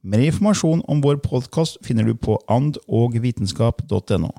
Mer 0.00 0.22
informasjon 0.24 0.80
om 0.88 1.02
vår 1.04 1.18
podkast 1.20 1.76
finner 1.84 2.06
du 2.08 2.14
på 2.16 2.38
andogvitenskap.no. 2.48 4.30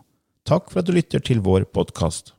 Takk 0.50 0.72
for 0.72 0.82
at 0.82 0.88
du 0.88 0.96
lytter 0.96 1.22
til 1.22 1.44
vår 1.46 1.68
podkast. 1.70 2.32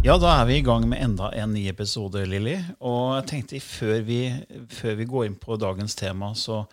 Ja, 0.00 0.16
da 0.16 0.32
er 0.38 0.48
vi 0.48 0.56
i 0.62 0.64
gang 0.64 0.88
med 0.88 1.04
enda 1.04 1.28
en 1.36 1.52
ny 1.52 1.66
episode, 1.68 2.24
Lilly. 2.24 2.56
Og 2.80 3.18
jeg 3.18 3.28
tenkte 3.34 3.60
før 3.60 4.00
vi, 4.08 4.22
før 4.72 4.96
vi 4.96 5.10
går 5.12 5.28
inn 5.28 5.36
på 5.36 5.60
dagens 5.60 6.00
tema, 6.00 6.32
så 6.32 6.64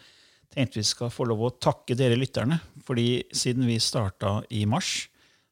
tenkte 0.55 0.79
vi 0.79 0.87
skal 0.87 1.11
få 1.11 1.27
lov 1.27 1.43
å 1.43 1.55
takke 1.59 1.99
dere 1.99 2.15
lytterne. 2.15 2.61
Fordi 2.87 3.25
siden 3.35 3.67
vi 3.67 3.81
starta 3.83 4.37
i 4.47 4.63
mars, 4.63 5.09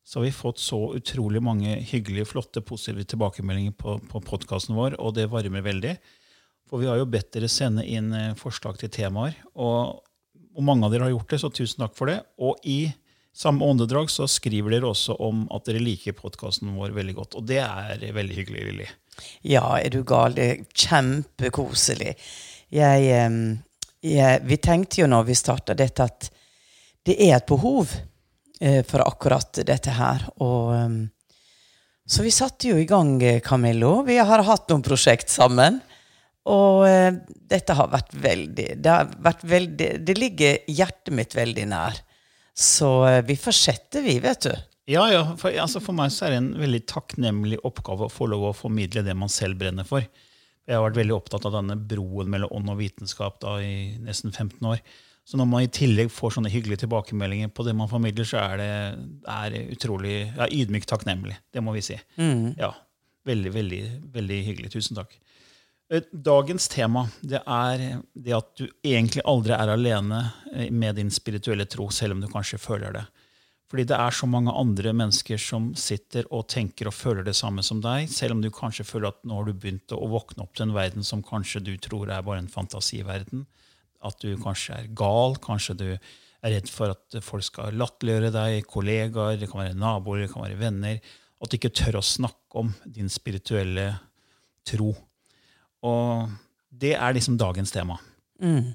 så 0.08 0.19
har 0.19 0.23
vi 0.23 0.31
fått 0.31 0.59
så 0.63 0.77
utrolig 0.95 1.41
mange 1.44 1.73
hyggelige, 1.89 2.30
flotte, 2.30 2.61
positive 2.63 3.03
tilbakemeldinger 3.03 3.73
på, 3.75 3.97
på 4.08 4.22
podkasten 4.23 4.77
vår, 4.77 4.95
og 5.03 5.17
det 5.17 5.25
varmer 5.27 5.66
veldig. 5.66 5.97
For 6.69 6.80
vi 6.80 6.88
har 6.88 7.02
jo 7.02 7.09
bedt 7.11 7.33
dere 7.36 7.50
sende 7.52 7.83
inn 7.83 8.13
eh, 8.16 8.31
forslag 8.39 8.80
til 8.80 8.91
temaer, 8.94 9.35
og, 9.59 10.00
og 10.55 10.63
mange 10.63 10.88
av 10.88 10.95
dere 10.95 11.09
har 11.09 11.11
gjort 11.11 11.35
det, 11.35 11.41
så 11.44 11.52
tusen 11.52 11.83
takk 11.83 12.00
for 12.00 12.08
det. 12.08 12.22
Og 12.39 12.63
i 12.63 12.78
samme 13.35 13.67
åndedrag 13.67 14.08
så 14.13 14.30
skriver 14.31 14.78
dere 14.78 14.94
også 14.94 15.19
om 15.28 15.44
at 15.51 15.67
dere 15.67 15.84
liker 15.84 16.16
podkasten 16.16 16.72
vår 16.79 16.96
veldig 16.96 17.19
godt. 17.19 17.35
Og 17.41 17.51
det 17.51 17.59
er 17.67 18.07
veldig 18.16 18.40
hyggelig, 18.40 18.63
Lilly. 18.72 18.90
Ja, 19.44 19.67
er 19.75 19.91
du 19.91 20.06
gal? 20.07 20.40
Det 20.40 20.51
er 20.53 20.66
kjempekoselig. 20.88 22.16
Jeg, 22.72 23.16
jeg, 24.07 24.44
vi 24.47 24.63
tenkte 24.63 25.03
jo 25.03 25.12
når 25.12 25.34
vi 25.34 25.41
starta 25.44 25.75
dette, 25.75 26.07
at 26.07 26.31
det 27.03 27.19
er 27.28 27.41
et 27.41 27.51
behov 27.51 27.91
eh, 27.91 28.13
for 28.57 29.03
akkurat 29.06 29.59
dette 29.68 29.94
her. 29.94 30.23
Og 30.41 30.72
så 32.09 32.23
vi 32.25 32.31
satte 32.34 32.72
jo 32.72 32.79
i 32.81 32.88
gang, 32.90 33.19
Camillo. 33.45 34.00
Vi 34.07 34.16
har 34.18 34.44
hatt 34.47 34.72
noen 34.72 34.85
prosjekt 34.85 35.29
sammen. 35.29 35.78
Og 36.47 36.85
eh, 36.88 37.12
dette 37.51 37.75
har 37.75 37.90
vært 37.91 38.13
veldig 38.16 38.67
det, 38.79 38.96
vært 39.23 39.44
veldig 39.47 39.90
det 40.07 40.16
ligger 40.16 40.62
hjertet 40.72 41.13
mitt 41.16 41.35
veldig 41.35 41.66
nær. 41.73 42.00
Så 42.57 42.91
eh, 43.09 43.22
vi 43.28 43.35
fortsetter, 43.40 44.06
vi, 44.06 44.17
vet 44.23 44.47
du. 44.47 44.53
Ja, 44.88 45.03
ja. 45.12 45.25
For, 45.40 45.51
altså 45.51 45.81
for, 45.84 45.97
meg 45.97 46.16
er 46.23 46.31
det 46.31 46.40
en 46.40 46.53
veldig 46.62 46.85
takknemlig 46.88 47.59
oppgave 47.67 48.07
å 48.07 48.13
få 48.13 48.29
lov 48.31 48.47
å 48.47 48.56
formidle 48.56 49.03
det 49.03 49.17
man 49.19 49.31
selv 49.31 49.59
brenner 49.59 49.88
for. 49.88 50.07
Jeg 50.67 50.75
har 50.75 50.85
vært 50.85 51.01
veldig 51.01 51.16
opptatt 51.16 51.47
av 51.47 51.57
denne 51.59 51.75
broen 51.79 52.31
mellom 52.31 52.56
ånd 52.56 52.72
og 52.72 52.79
vitenskap 52.79 53.41
da, 53.44 53.57
i 53.63 53.97
nesten 54.03 54.31
15 54.31 54.63
år. 54.72 54.79
Så 55.28 55.36
når 55.36 55.48
man 55.52 55.66
i 55.66 55.72
tillegg 55.74 56.08
får 56.14 56.38
sånne 56.38 56.52
hyggelige 56.54 56.86
tilbakemeldinger 56.86 57.50
på 57.52 57.66
det 57.68 57.74
man 57.76 57.90
formidler, 57.92 58.28
så 58.28 58.40
er 58.46 58.62
det 58.62 58.72
er 59.28 59.58
utrolig 59.76 60.20
ja, 60.24 60.48
ydmykt 60.48 60.88
takknemlig. 60.88 61.36
Det 61.52 61.64
må 61.64 61.74
vi 61.76 61.84
si. 61.84 61.98
Mm. 62.16 62.54
Ja, 62.56 62.72
Veldig, 63.28 63.52
veldig, 63.52 63.82
veldig 64.14 64.38
hyggelig. 64.46 64.72
Tusen 64.72 64.98
takk. 64.98 65.18
Eh, 65.92 66.04
dagens 66.12 66.68
tema 66.72 67.06
det 67.20 67.42
er 67.44 67.84
det 68.16 68.36
at 68.36 68.54
du 68.60 68.66
egentlig 68.86 69.24
aldri 69.28 69.56
er 69.56 69.72
alene 69.74 70.22
eh, 70.54 70.72
med 70.72 71.00
din 71.00 71.12
spirituelle 71.12 71.68
tro, 71.68 71.90
selv 71.92 72.16
om 72.16 72.24
du 72.24 72.30
kanskje 72.32 72.59
føler 72.62 72.96
det. 72.96 73.06
Fordi 73.68 73.84
det 73.90 73.98
er 74.00 74.16
så 74.16 74.30
mange 74.32 74.54
andre 74.56 74.94
mennesker 74.96 75.40
som 75.44 75.74
sitter 75.76 76.28
og 76.32 76.46
tenker 76.48 76.88
og 76.88 76.96
føler 76.96 77.26
det 77.28 77.36
samme 77.36 77.64
som 77.68 77.82
deg, 77.84 78.08
selv 78.12 78.38
om 78.38 78.44
du 78.44 78.48
kanskje 78.54 78.88
føler 78.88 79.12
at 79.12 79.20
nå 79.28 79.42
har 79.42 79.50
du 79.50 79.58
begynt 79.59 79.92
å 79.92 80.08
våkne 80.08 80.46
opp 80.46 80.56
til 80.56 80.70
en 80.70 80.76
verden 80.78 81.04
som 81.04 81.24
kanskje 81.26 81.66
du 81.68 81.74
tror 81.84 82.08
er 82.08 82.24
bare 82.24 82.46
en 82.46 82.52
fantasiverden. 82.52 83.44
At 84.06 84.19
du 84.22 84.35
kanskje 84.41 84.75
er 84.78 84.90
gal, 84.97 85.38
kanskje 85.41 85.78
du 85.78 85.88
er 85.91 86.53
redd 86.53 86.69
for 86.69 86.94
at 86.94 87.18
folk 87.25 87.46
skal 87.46 87.78
latterliggjøre 87.78 88.34
deg, 88.35 88.68
kollegaer, 88.69 89.40
det 89.41 89.50
kan 89.52 89.63
være 89.63 89.78
naboer, 89.78 90.24
det 90.24 90.31
kan 90.34 90.46
være 90.46 90.59
venner. 90.59 91.00
At 91.41 91.50
du 91.50 91.58
ikke 91.58 91.74
tør 91.74 92.00
å 92.00 92.06
snakke 92.06 92.62
om 92.62 92.74
din 92.85 93.09
spirituelle 93.13 93.90
tro. 94.68 94.91
Og 95.85 96.30
det 96.69 96.94
er 96.97 97.16
liksom 97.16 97.38
dagens 97.40 97.74
tema. 97.74 97.97
Mm. 98.41 98.74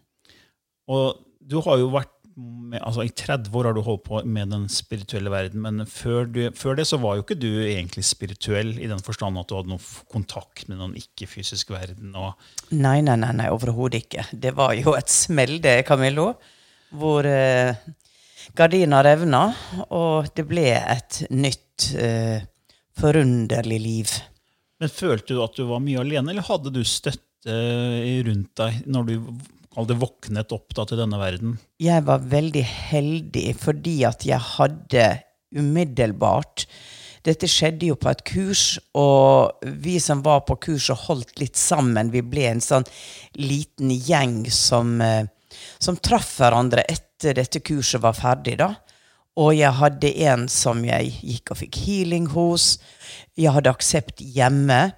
Og 0.91 1.22
du 1.39 1.59
har 1.62 1.78
jo 1.78 1.91
vært 1.93 2.15
med, 2.37 2.78
altså 2.81 3.04
I 3.04 3.12
30 3.12 3.53
år 3.59 3.69
har 3.69 3.76
du 3.76 3.82
holdt 3.84 4.04
på 4.06 4.20
med 4.25 4.53
den 4.54 4.65
spirituelle 4.72 5.31
verden, 5.32 5.62
men 5.65 5.87
før, 5.88 6.26
du, 6.31 6.41
før, 6.56 6.76
det 6.78 6.87
så 6.88 6.98
var 7.03 7.16
jo 7.19 7.25
ikke 7.25 7.38
du 7.38 7.50
egentlig 7.65 8.04
spirituell 8.09 8.75
i 8.81 8.88
den 8.91 9.03
forstand 9.04 9.41
at 9.41 9.50
du 9.50 9.56
hadde 9.59 9.72
noen 9.72 9.84
kontakt 10.12 10.66
med 10.71 10.81
noen 10.81 10.97
ikke-fysisk 10.98 11.72
verden? 11.75 12.15
nei, 12.71 13.00
nei, 13.04 13.16
nei, 13.21 13.32
nei 13.37 13.50
overhodet 13.53 14.04
ikke. 14.04 14.26
Det 14.32 14.54
var 14.59 14.76
jo 14.78 14.97
et 14.98 15.12
smell, 15.12 15.59
det, 15.65 15.82
Camillo, 15.88 16.32
hvor 16.97 17.26
eh, 17.28 17.72
gardina 18.56 19.03
revna, 19.04 19.47
og 19.91 20.32
det 20.37 20.47
ble 20.48 20.69
et 20.76 21.22
nytt, 21.32 21.92
eh, 21.97 22.44
forunderlig 22.98 23.81
liv. 23.81 24.21
Men 24.81 24.92
Følte 24.92 25.37
du 25.37 25.42
at 25.44 25.56
du 25.56 25.66
var 25.69 25.82
mye 25.84 26.00
alene, 26.03 26.32
eller 26.32 26.48
hadde 26.48 26.72
du 26.75 26.82
støtte 26.87 27.59
rundt 28.26 28.53
deg 28.60 28.84
når 28.87 29.09
du 29.09 29.15
hadde 29.77 29.99
våknet 30.00 30.53
opp 30.55 30.75
da, 30.77 30.87
til 30.88 31.00
denne 31.00 31.21
verden? 31.21 31.56
Jeg 31.83 32.05
var 32.09 32.25
veldig 32.33 32.65
heldig 32.65 33.47
fordi 33.60 34.00
at 34.09 34.27
jeg 34.28 34.41
hadde 34.56 35.06
umiddelbart 35.53 36.66
dette 37.22 37.47
skjedde 37.47 37.87
jo 37.87 37.97
på 37.99 38.10
et 38.10 38.22
kurs, 38.27 38.65
og 38.99 39.62
vi 39.84 39.99
som 40.03 40.25
var 40.27 40.43
på 40.49 40.56
kurset, 40.65 41.05
holdt 41.06 41.38
litt 41.38 41.59
sammen. 41.59 42.10
Vi 42.10 42.22
ble 42.27 42.49
en 42.49 42.62
sånn 42.62 42.87
liten 43.38 43.93
gjeng 43.94 44.50
som, 44.50 45.01
eh, 45.01 45.28
som 45.78 45.97
traff 45.97 46.41
hverandre 46.41 46.83
etter 46.89 47.39
dette 47.39 47.63
kurset 47.63 48.03
var 48.03 48.19
ferdig, 48.19 48.57
da. 48.59 48.74
Og 49.39 49.54
jeg 49.54 49.72
hadde 49.72 50.10
en 50.27 50.48
som 50.48 50.83
jeg 50.84 51.15
gikk 51.22 51.53
og 51.53 51.60
fikk 51.63 51.78
healing 51.86 52.27
hos. 52.34 52.78
Jeg 53.39 53.54
hadde 53.54 53.71
aksept 53.71 54.19
hjemme. 54.19 54.92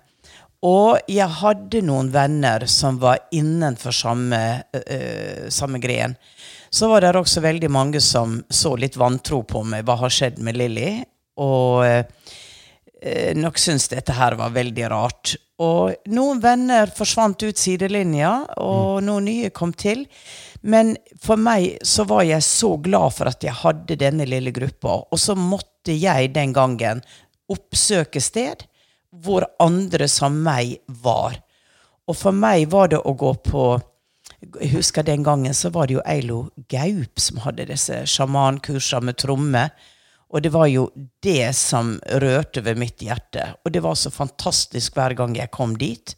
Og 0.64 1.10
jeg 1.10 1.28
hadde 1.40 1.82
noen 1.84 2.08
venner 2.12 2.64
som 2.70 2.96
var 3.02 3.26
innenfor 3.36 3.92
samme, 3.92 4.40
uh, 4.72 5.48
samme 5.52 5.80
gren. 5.82 6.16
Så 6.74 6.88
var 6.90 7.04
det 7.04 7.12
også 7.18 7.44
veldig 7.44 7.70
mange 7.70 8.00
som 8.02 8.40
så 8.48 8.74
litt 8.80 8.96
vantro 8.98 9.42
på 9.46 9.62
meg. 9.68 9.84
Hva 9.84 9.98
har 10.00 10.14
skjedd 10.14 10.40
med 10.42 10.56
Lilly? 10.58 10.96
Og 11.44 11.84
uh, 11.84 12.32
nok 13.36 13.60
syntes 13.60 13.90
dette 13.92 14.16
her 14.16 14.38
var 14.40 14.56
veldig 14.56 14.88
rart. 14.94 15.36
Og 15.62 15.92
noen 16.10 16.40
venner 16.42 16.90
forsvant 16.90 17.44
ut 17.44 17.60
sidelinja, 17.60 18.32
og 18.58 18.98
mm. 18.98 19.06
noen 19.06 19.28
nye 19.28 19.52
kom 19.54 19.70
til. 19.76 20.06
Men 20.64 20.94
for 21.20 21.38
meg 21.38 21.76
så 21.84 22.06
var 22.08 22.24
jeg 22.24 22.42
så 22.46 22.72
glad 22.82 23.14
for 23.14 23.30
at 23.30 23.44
jeg 23.44 23.54
hadde 23.60 24.00
denne 24.00 24.26
lille 24.26 24.50
gruppa. 24.54 25.02
Og 25.12 25.20
så 25.20 25.36
måtte 25.38 25.92
jeg 25.92 26.32
den 26.34 26.56
gangen 26.56 27.04
oppsøke 27.52 28.22
sted 28.24 28.64
hvor 29.22 29.46
andre 29.62 30.08
som 30.10 30.36
meg 30.42 30.78
var. 31.02 31.38
Og 32.08 32.16
for 32.18 32.36
meg 32.36 32.68
var 32.72 32.90
det 32.92 33.00
å 33.00 33.16
gå 33.16 33.34
på 33.46 33.64
Jeg 34.60 34.74
husker 34.74 35.04
den 35.04 35.22
gangen 35.24 35.54
så 35.56 35.70
var 35.72 35.88
det 35.88 35.96
jo 35.96 36.04
Eilo 36.04 36.38
Gaup 36.68 37.20
som 37.20 37.40
hadde 37.44 37.64
disse 37.70 38.02
sjamankursene 38.08 39.08
med 39.08 39.16
tromme. 39.20 39.62
Og 40.34 40.42
det 40.44 40.50
var 40.52 40.66
jo 40.68 40.88
det 41.24 41.54
som 41.56 41.94
rørte 42.20 42.60
ved 42.64 42.76
mitt 42.80 43.00
hjerte. 43.00 43.54
Og 43.64 43.72
det 43.72 43.80
var 43.84 43.96
så 43.96 44.12
fantastisk 44.12 44.96
hver 44.98 45.14
gang 45.16 45.36
jeg 45.38 45.52
kom 45.54 45.76
dit 45.80 46.16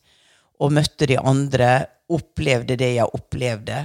og 0.59 0.73
møtte 0.73 1.07
de 1.07 1.19
andre, 1.21 1.85
opplevde 2.09 2.79
det 2.81 2.95
jeg 2.97 3.15
opplevde. 3.19 3.83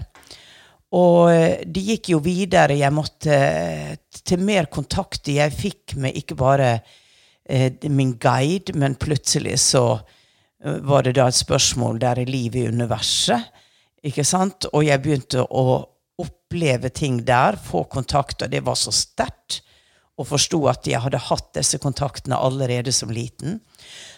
Og 0.98 1.32
eh, 1.32 1.62
det 1.66 1.84
gikk 1.88 2.12
jo 2.14 2.22
videre. 2.24 2.78
Jeg 2.80 2.94
måtte 2.96 3.36
eh, 3.36 3.94
til 4.24 4.44
mer 4.44 4.70
kontakt. 4.72 5.28
Jeg 5.32 5.54
fikk 5.56 5.96
med 6.00 6.18
ikke 6.20 6.38
bare 6.40 6.72
min 7.90 8.18
guide, 8.18 8.74
men 8.74 8.96
plutselig 8.96 9.60
så 9.60 10.00
eh, 10.64 10.78
var 10.86 11.04
det 11.04 11.16
da 11.18 11.28
et 11.28 11.40
spørsmål 11.40 12.00
der 12.00 12.22
er 12.22 12.30
liv 12.30 12.56
i 12.56 12.68
universet. 12.68 13.50
Ikke 14.04 14.26
sant? 14.26 14.68
Og 14.74 14.86
jeg 14.86 15.02
begynte 15.02 15.46
å 15.46 15.82
oppleve 16.22 16.90
ting 16.90 17.22
der, 17.26 17.58
få 17.58 17.84
kontakt, 17.90 18.42
og 18.42 18.50
det 18.50 18.64
var 18.66 18.78
så 18.80 18.94
sterkt. 18.94 19.62
Og 20.20 20.28
forsto 20.28 20.60
at 20.70 20.86
jeg 20.86 21.02
hadde 21.02 21.22
hatt 21.30 21.54
disse 21.58 21.80
kontaktene 21.82 22.38
allerede 22.38 22.92
som 22.94 23.10
liten. 23.10 23.60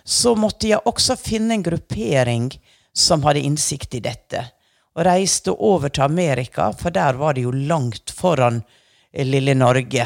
Så 0.04 0.34
måtte 0.36 0.68
jeg 0.68 0.84
også 0.84 1.16
finne 1.16 1.56
en 1.56 1.64
gruppering 1.64 2.50
som 2.94 3.24
hadde 3.24 3.44
innsikt 3.46 3.96
i 3.96 4.04
dette 4.04 4.42
og 4.94 5.08
reiste 5.08 5.54
over 5.54 5.90
til 5.90 6.06
Amerika, 6.06 6.70
for 6.78 6.94
der 6.94 7.18
var 7.18 7.34
det 7.34 7.48
jo 7.48 7.54
langt 7.54 8.14
foran 8.14 8.62
eh, 9.12 9.26
lille 9.26 9.56
Norge. 9.58 10.06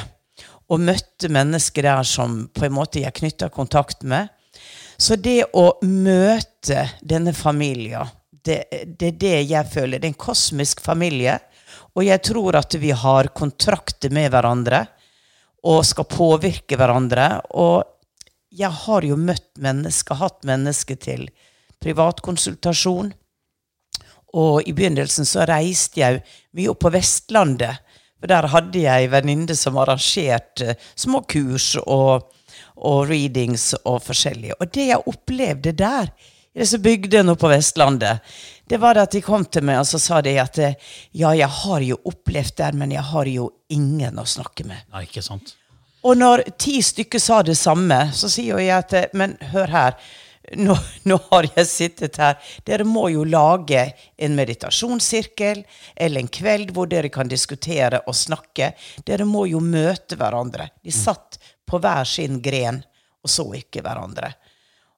Og 0.68 0.84
møtte 0.84 1.30
mennesker 1.32 1.86
der 1.88 2.08
som 2.08 2.42
på 2.54 2.68
en 2.68 2.76
måte 2.76 3.04
jeg 3.04 3.16
knytta 3.16 3.50
kontakt 3.54 4.04
med. 4.04 4.28
Så 4.98 5.16
det 5.16 5.46
å 5.56 5.78
møte 5.86 6.88
denne 7.06 7.34
familien, 7.38 8.10
det, 8.32 8.64
det 9.00 9.12
er 9.12 9.20
det 9.22 9.38
jeg 9.52 9.70
føler. 9.72 10.00
Det 10.00 10.10
er 10.10 10.16
en 10.16 10.26
kosmisk 10.28 10.82
familie. 10.84 11.38
Og 11.98 12.06
jeg 12.06 12.24
tror 12.26 12.58
at 12.60 12.76
vi 12.80 12.92
har 12.94 13.32
kontrakter 13.38 14.14
med 14.14 14.32
hverandre 14.34 14.84
og 15.68 15.86
skal 15.86 16.08
påvirke 16.10 16.78
hverandre. 16.80 17.30
Og 17.58 17.86
jeg 18.58 18.72
har 18.86 19.06
jo 19.06 19.18
møtt 19.20 19.50
mennesker, 19.62 20.20
hatt 20.20 20.46
mennesker 20.48 21.00
til 21.02 21.28
privatkonsultasjon. 21.84 23.12
Og 24.38 24.68
i 24.68 24.74
begynnelsen 24.76 25.28
så 25.28 25.46
reiste 25.48 26.02
jeg 26.02 26.22
mye 26.58 26.72
opp 26.74 26.82
på 26.84 26.94
Vestlandet. 26.94 27.84
For 28.18 28.32
der 28.32 28.50
hadde 28.50 28.82
jeg 28.82 29.06
ei 29.06 29.12
venninne 29.12 29.56
som 29.58 29.78
arrangerte 29.78 30.76
små 30.98 31.22
kurs 31.30 31.76
og, 31.84 32.32
og 32.78 32.98
readings 33.10 33.74
og 33.84 34.02
forskjellige. 34.08 34.58
Og 34.58 34.74
det 34.74 34.90
jeg 34.90 35.06
opplevde 35.14 35.76
der, 35.78 36.12
i 36.58 36.64
disse 36.64 36.80
bygdene 36.82 37.36
på 37.38 37.52
Vestlandet, 37.52 38.24
det 38.68 38.80
var 38.82 38.98
at 38.98 39.14
de 39.14 39.22
kom 39.22 39.44
til 39.46 39.62
meg 39.68 39.84
og 39.84 39.86
så 39.86 40.00
sa 40.02 40.24
de 40.26 40.34
at 40.42 40.58
ja, 40.58 41.30
jeg 41.38 41.48
har 41.62 41.86
jo 41.86 42.00
opplevd 42.10 42.56
der, 42.58 42.74
men 42.74 42.96
jeg 42.96 43.06
har 43.12 43.30
jo 43.30 43.52
ingen 43.70 44.18
å 44.18 44.26
snakke 44.26 44.66
med. 44.66 44.82
Nei, 44.90 45.06
ikke 45.06 45.22
sant? 45.22 45.54
Og 46.08 46.18
når 46.18 46.44
ti 46.58 46.80
stykker 46.82 47.22
sa 47.22 47.44
det 47.46 47.58
samme, 47.60 48.08
så 48.16 48.30
sier 48.32 48.62
jeg 48.64 48.74
at 48.74 49.14
Men 49.14 49.36
hør 49.52 49.70
her. 49.70 49.96
Nå, 50.56 50.76
nå, 51.04 51.18
har 51.32 51.48
jeg 51.58 51.68
sittet 51.68 52.18
her. 52.22 52.38
Dere 52.64 52.86
må 52.88 53.10
jo 53.12 53.26
lage 53.28 53.82
en 54.16 54.36
meditasjonssirkel 54.38 55.64
eller 55.96 56.24
en 56.24 56.32
kveld 56.32 56.72
hvor 56.76 56.88
dere 56.88 57.12
kan 57.12 57.28
diskutere 57.28 58.00
og 58.08 58.16
snakke. 58.16 58.72
Dere 59.04 59.28
må 59.28 59.44
jo 59.52 59.60
møte 59.60 60.16
hverandre. 60.16 60.70
De 60.84 60.94
satt 60.96 61.40
på 61.68 61.82
hver 61.84 62.08
sin 62.08 62.40
gren 62.42 62.80
og 63.24 63.32
så 63.32 63.50
ikke 63.60 63.84
hverandre. 63.84 64.32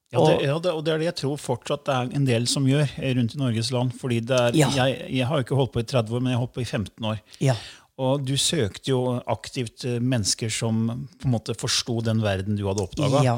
Ja, 0.10 0.22
det, 0.26 0.38
ja 0.46 0.56
det, 0.58 0.72
og 0.74 0.86
det 0.86 0.94
er 0.94 1.02
det 1.02 1.10
jeg 1.12 1.18
tror 1.22 1.42
fortsatt 1.42 1.84
det 1.86 1.96
er 1.96 2.16
en 2.18 2.26
del 2.26 2.48
som 2.50 2.66
gjør 2.66 2.96
rundt 3.18 3.36
i 3.36 3.42
Norges 3.42 3.70
land. 3.74 3.94
fordi 3.98 4.24
er, 4.26 4.56
Ja. 4.58 4.70
jeg, 4.74 5.04
jeg 5.20 5.28
har 5.30 5.38
jo 5.38 5.46
ikke 5.46 5.60
holdt 5.60 5.74
på 5.74 5.84
i 5.84 5.90
30 5.90 6.16
år, 6.16 6.24
men 6.24 6.32
jeg 6.32 6.38
har 6.38 6.46
holdt 6.46 6.56
på 6.56 6.62
i 6.62 6.66
15 6.66 7.06
år. 7.06 7.20
Ja. 7.46 7.56
Og 8.00 8.24
du 8.26 8.38
søkte 8.40 8.94
jo 8.94 9.02
aktivt 9.28 9.84
eh, 9.86 10.00
mennesker 10.00 10.50
som 10.50 10.86
på 11.20 11.28
en 11.28 11.34
måte 11.34 11.54
forsto 11.58 12.00
den 12.02 12.24
verden 12.24 12.56
du 12.56 12.64
hadde 12.70 12.86
oppdaga. 12.86 13.24
Ja. 13.26 13.38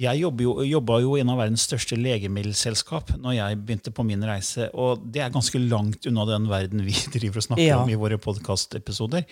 Jeg 0.00 0.22
jobba 0.22 0.42
jo, 0.46 0.52
jo 0.64 1.16
i 1.16 1.20
en 1.20 1.28
av 1.34 1.38
verdens 1.42 1.66
største 1.68 1.98
legemiddelselskap 2.00 3.12
når 3.20 3.34
jeg 3.36 3.58
begynte 3.60 3.92
på 3.94 4.04
min 4.08 4.22
reise. 4.24 4.70
Og 4.72 5.02
det 5.12 5.20
er 5.22 5.34
ganske 5.34 5.60
langt 5.60 6.06
unna 6.08 6.24
den 6.30 6.48
verden 6.50 6.84
vi 6.86 6.94
driver 7.14 7.42
og 7.42 7.46
snakker 7.50 7.66
Ja. 7.66 7.82
om 7.82 7.90
i 7.92 7.98
våre 8.00 8.18
podkastepisoder. 8.18 9.26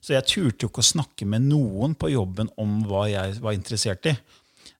Så 0.00 0.14
jeg 0.14 0.26
turte 0.30 0.62
jo 0.66 0.70
ikke 0.70 0.84
å 0.84 0.86
snakke 0.94 1.26
med 1.26 1.42
noen 1.50 1.96
på 1.98 2.10
jobben 2.12 2.48
om 2.60 2.82
hva 2.86 3.06
jeg 3.10 3.40
var 3.42 3.56
interessert 3.56 4.06
i. 4.06 4.14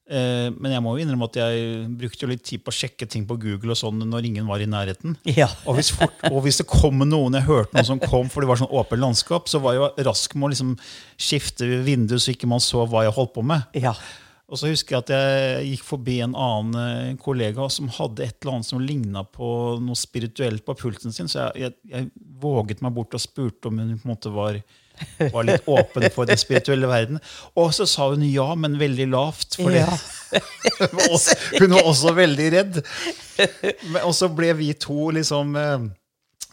Eh, 0.06 0.50
Men 0.54 0.70
jeg 0.76 0.82
må 0.84 0.92
jo 0.94 1.02
innrømme 1.02 1.26
at 1.26 1.38
jeg 1.40 1.88
brukte 1.98 2.22
jo 2.22 2.28
litt 2.30 2.44
tid 2.46 2.62
på 2.62 2.70
å 2.70 2.76
sjekke 2.76 3.08
ting 3.10 3.24
på 3.26 3.34
Google 3.42 3.74
og 3.74 3.80
sånn 3.80 3.98
når 4.06 4.28
ingen 4.28 4.46
var 4.46 4.62
i 4.62 4.68
nærheten. 4.70 5.16
Ja. 5.26 5.48
Og 5.66 5.80
hvis, 5.80 5.90
fort, 5.90 6.14
og 6.30 6.38
hvis 6.46 6.60
det 6.62 6.68
kom 6.70 7.02
noen, 7.02 7.34
jeg 7.40 7.48
hørte 7.48 7.74
noen 7.74 7.88
som 7.88 7.98
kom, 8.04 8.30
for 8.30 8.40
det 8.46 8.52
var 8.52 8.60
sånn 8.62 8.70
åpent 8.70 9.02
landskap, 9.02 9.50
så 9.50 9.58
var 9.64 9.74
jeg 9.74 10.06
rask 10.06 10.36
med 10.38 10.46
å 10.46 10.52
liksom 10.54 10.76
skifte 11.18 11.66
vindu 11.82 12.14
så 12.22 12.30
ikke 12.36 12.46
man 12.46 12.62
så 12.62 12.86
hva 12.86 13.02
jeg 13.08 13.16
holdt 13.18 13.34
på 13.34 13.42
med. 13.42 13.66
Ja. 13.74 13.96
Og 14.46 14.60
så 14.60 14.68
husker 14.70 14.94
jeg 14.94 15.02
at 15.02 15.10
jeg 15.10 15.70
gikk 15.72 15.80
forbi 15.88 16.20
en 16.22 16.36
annen 16.38 16.76
eh, 16.78 17.14
kollega 17.18 17.64
som 17.72 17.88
hadde 17.90 18.22
et 18.28 18.36
eller 18.44 18.60
annet 18.60 18.68
som 18.68 18.78
ligna 18.82 19.24
på 19.26 19.48
noe 19.82 19.98
spirituelt 19.98 20.62
på 20.68 20.76
pulten 20.78 21.10
sin, 21.14 21.26
så 21.26 21.48
jeg, 21.56 21.64
jeg, 21.64 21.74
jeg 21.90 22.10
våget 22.44 22.82
meg 22.86 22.94
bort 22.94 23.16
og 23.18 23.22
spurte 23.24 23.72
om 23.72 23.80
hun 23.82 23.96
på 23.98 24.06
en 24.06 24.12
måte 24.12 24.30
var, 24.30 24.60
var 25.34 25.48
litt 25.48 25.66
åpen 25.66 26.06
for 26.14 26.30
den 26.30 26.38
spirituelle 26.38 26.86
verden. 26.86 27.18
Og 27.58 27.74
så 27.74 27.88
sa 27.90 28.06
hun 28.12 28.22
ja, 28.22 28.46
men 28.54 28.78
veldig 28.78 29.08
lavt. 29.16 29.58
For 29.58 29.74
Ja. 29.74 29.90
det, 30.30 30.44
hun 30.78 30.94
var 30.94 31.08
også- 31.18 31.38
hun 31.58 31.74
var 31.74 31.90
også 31.90 32.14
veldig 32.22 32.48
redd. 32.54 32.80
Men, 33.90 34.02
og 34.06 34.14
så 34.14 34.30
ble 34.30 34.54
vi 34.62 34.70
to 34.78 35.10
liksom 35.18 35.56
eh, 35.58 35.88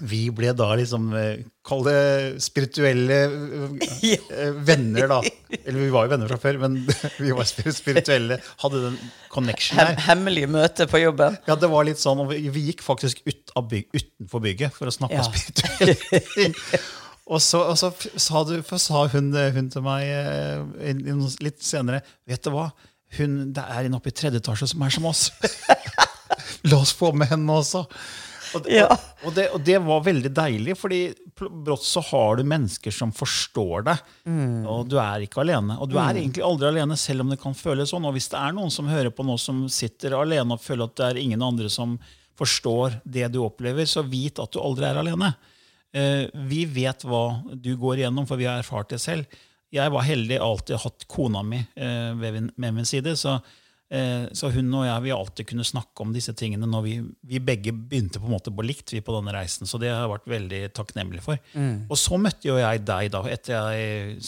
Vi 0.02 0.24
ble 0.34 0.50
da 0.58 0.72
liksom 0.80 1.12
eh, 1.16 1.44
Kall 1.64 1.84
det 1.86 1.98
spirituelle 2.44 3.18
eh, 3.30 4.08
eh, 4.10 4.56
venner, 4.66 5.06
da. 5.12 5.20
Eller 5.62 5.78
vi 5.80 5.92
var 5.94 6.08
jo 6.08 6.14
venner 6.16 6.32
fra 6.32 6.40
før, 6.42 6.58
men 6.64 6.80
vi 7.24 7.32
var 7.36 7.48
spirituelle. 7.48 8.40
Hadde 8.64 8.82
den 8.88 8.98
connection 9.32 9.80
her. 9.80 9.94
hemmelige 10.08 10.50
møter 10.52 10.90
på 10.92 11.04
jobben. 11.04 11.38
Ja, 11.48 11.56
det 11.60 11.70
var 11.72 11.86
litt 11.88 12.02
sånn, 12.02 12.24
og 12.26 12.34
vi, 12.34 12.66
gikk 12.72 12.82
faktisk 12.84 13.22
ut 13.30 13.54
av 13.60 13.70
byg, 13.72 13.88
utenfor 13.94 14.44
bygget 14.44 14.76
for 14.76 14.90
å 14.90 14.96
snakke 14.98 15.22
Ja. 15.22 15.28
spirituelle 15.30 15.96
ting. 16.36 16.58
Og 17.24 17.40
så, 17.40 17.62
og 17.72 17.78
så 17.80 17.94
sa, 18.20 18.42
du, 18.50 18.58
sa 18.82 19.06
hun, 19.14 19.30
hun 19.56 19.70
til 19.72 19.86
meg 19.86 20.10
litt 21.40 21.62
senere 21.64 22.02
Vet 22.28 22.44
du 22.44 22.52
hva? 22.52 22.66
Hun, 23.16 23.54
det 23.56 23.64
er 23.64 23.88
en 23.88 23.96
oppe 23.96 24.12
i 24.12 24.16
tredje 24.18 24.42
etasje 24.42 24.68
som 24.74 24.84
er 24.84 24.92
som 24.92 25.06
oss. 25.08 25.28
La 26.70 26.80
oss 26.82 26.94
få 26.98 27.12
med 27.16 27.30
henne 27.30 27.60
også. 27.62 27.86
Og, 28.56 28.64
det- 28.64 28.74
Ja. 28.78 28.88
og, 29.26 29.34
det, 29.36 29.48
og 29.54 29.64
det 29.64 29.78
var 29.82 30.02
veldig 30.06 30.32
deilig, 30.34 30.76
fordi 30.78 31.00
brått 31.40 31.84
så 31.84 32.02
har 32.12 32.38
du 32.38 32.44
mennesker 32.44 32.92
som 32.94 33.12
forstår 33.12 33.84
deg. 33.88 33.98
Og 34.70 34.88
du 34.90 34.98
er 35.02 35.26
ikke 35.26 35.42
alene. 35.42 35.78
Og 35.82 35.90
du 35.90 35.98
er 35.98 36.14
egentlig 36.20 36.44
aldri 36.46 36.68
alene, 36.70 36.98
selv 36.98 37.22
om 37.22 37.30
det 37.34 37.40
kan 37.42 37.54
føles 37.58 37.90
sånn. 37.94 38.06
Og 38.06 38.14
hvis 38.14 38.30
det 38.30 38.40
er 38.40 38.52
noen 38.54 38.72
som 38.72 38.88
hører 38.88 39.10
på 39.12 39.26
nå 39.26 39.38
som 39.40 39.64
sitter 39.70 40.14
alene 40.20 40.54
og 40.54 40.62
føler 40.62 40.84
at 40.86 40.96
det 40.96 41.06
er 41.12 41.22
ingen 41.24 41.42
andre 41.42 41.70
som 41.70 41.98
forstår 42.38 43.02
det 43.06 43.32
du 43.34 43.40
opplever, 43.46 43.86
så 43.86 44.04
vit 44.08 44.40
at 44.42 44.52
du 44.52 44.60
aldri 44.60 44.86
er 44.90 45.02
alene. 45.02 45.34
Eh, 45.94 46.26
vi 46.50 46.66
vet 46.66 47.04
hva 47.06 47.44
du 47.54 47.76
går 47.78 48.00
igjennom, 48.02 48.26
for 48.28 48.38
vi 48.38 48.46
har 48.50 48.60
erfart 48.64 48.90
det 48.90 49.00
selv. 49.02 49.26
Jeg 49.74 49.90
var 49.94 50.06
heldig 50.06 50.40
alltid 50.42 50.78
hatt 50.82 51.06
kona 51.10 51.42
mi 51.46 51.58
eh, 51.76 52.14
ved 52.18 52.34
min, 52.34 52.52
med 52.58 52.74
min 52.74 52.86
side. 52.86 53.14
Så, 53.18 53.40
så 54.34 54.50
hun 54.56 54.74
og 54.74 54.86
jeg 54.88 55.04
vi 55.06 55.12
alltid 55.14 55.46
kunne 55.52 55.64
snakke 55.68 56.02
om 56.02 56.14
disse 56.16 56.34
tingene 56.34 56.66
når 56.66 56.82
vi, 56.88 56.96
vi 57.30 57.40
begge 57.40 57.72
begynte 57.76 58.18
på 58.20 58.26
en 58.26 58.34
måte 58.34 58.50
på 58.54 58.66
likt 58.66 58.90
vi 58.96 59.02
på 59.06 59.14
denne 59.20 59.36
reisen. 59.36 59.70
Så 59.70 59.78
det 59.82 59.92
har 59.94 60.06
jeg 60.08 60.14
vært 60.16 60.32
veldig 60.34 60.62
takknemlig 60.74 61.22
for. 61.22 61.38
Og 61.90 61.96
så 62.02 62.18
møtte 62.18 62.50
jo 62.50 62.58
jeg 62.58 62.82
deg 62.88 63.12
da, 63.14 63.22
etter 63.30 63.54
jeg 63.78 64.26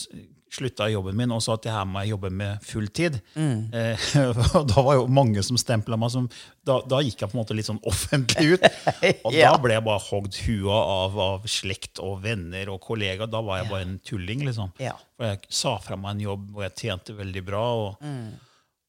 slutta 0.56 0.86
i 0.88 0.94
jobben 0.94 1.18
min 1.20 1.34
og 1.36 1.42
sa 1.44 1.58
at 1.58 1.66
det 1.66 1.72
her 1.74 1.84
må 1.90 2.00
jeg 2.00 2.14
jobbe 2.14 2.30
med 2.32 2.62
fulltid. 2.64 3.18
Eh, 3.36 4.06
og 4.56 4.70
da 4.70 4.84
var 4.86 5.02
jo 5.02 5.08
mange 5.12 5.42
som 5.44 5.58
stempla 5.60 5.98
meg 6.00 6.14
som 6.14 6.30
da, 6.64 6.78
da 6.88 7.02
gikk 7.04 7.26
jeg 7.26 7.32
på 7.32 7.36
en 7.36 7.42
måte 7.42 7.58
litt 7.58 7.68
sånn 7.68 7.82
offentlig 7.90 8.54
ut. 8.56 8.64
Og 9.28 9.36
Ja. 9.36 9.50
da 9.52 9.60
ble 9.66 9.76
jeg 9.76 9.84
bare 9.90 10.00
hogd 10.06 10.38
hua 10.46 10.78
av, 10.94 11.18
av 11.26 11.50
slekt 11.52 12.00
og 12.00 12.22
venner 12.24 12.72
og 12.72 12.80
kollegaer. 12.88 13.28
Da 13.28 13.42
var 13.44 13.60
jeg 13.64 13.72
bare 13.74 13.88
en 13.90 13.98
tulling, 14.08 14.46
liksom. 14.48 14.72
Ja. 14.80 14.94
For 15.18 15.34
jeg 15.34 15.44
sa 15.50 15.76
fra 15.84 15.98
meg 16.00 16.16
en 16.16 16.24
jobb 16.30 16.48
hvor 16.56 16.70
jeg 16.70 16.78
tjente 16.86 17.18
veldig 17.20 17.44
bra. 17.52 17.66
Og, 17.90 17.98
Mm. 18.06 18.30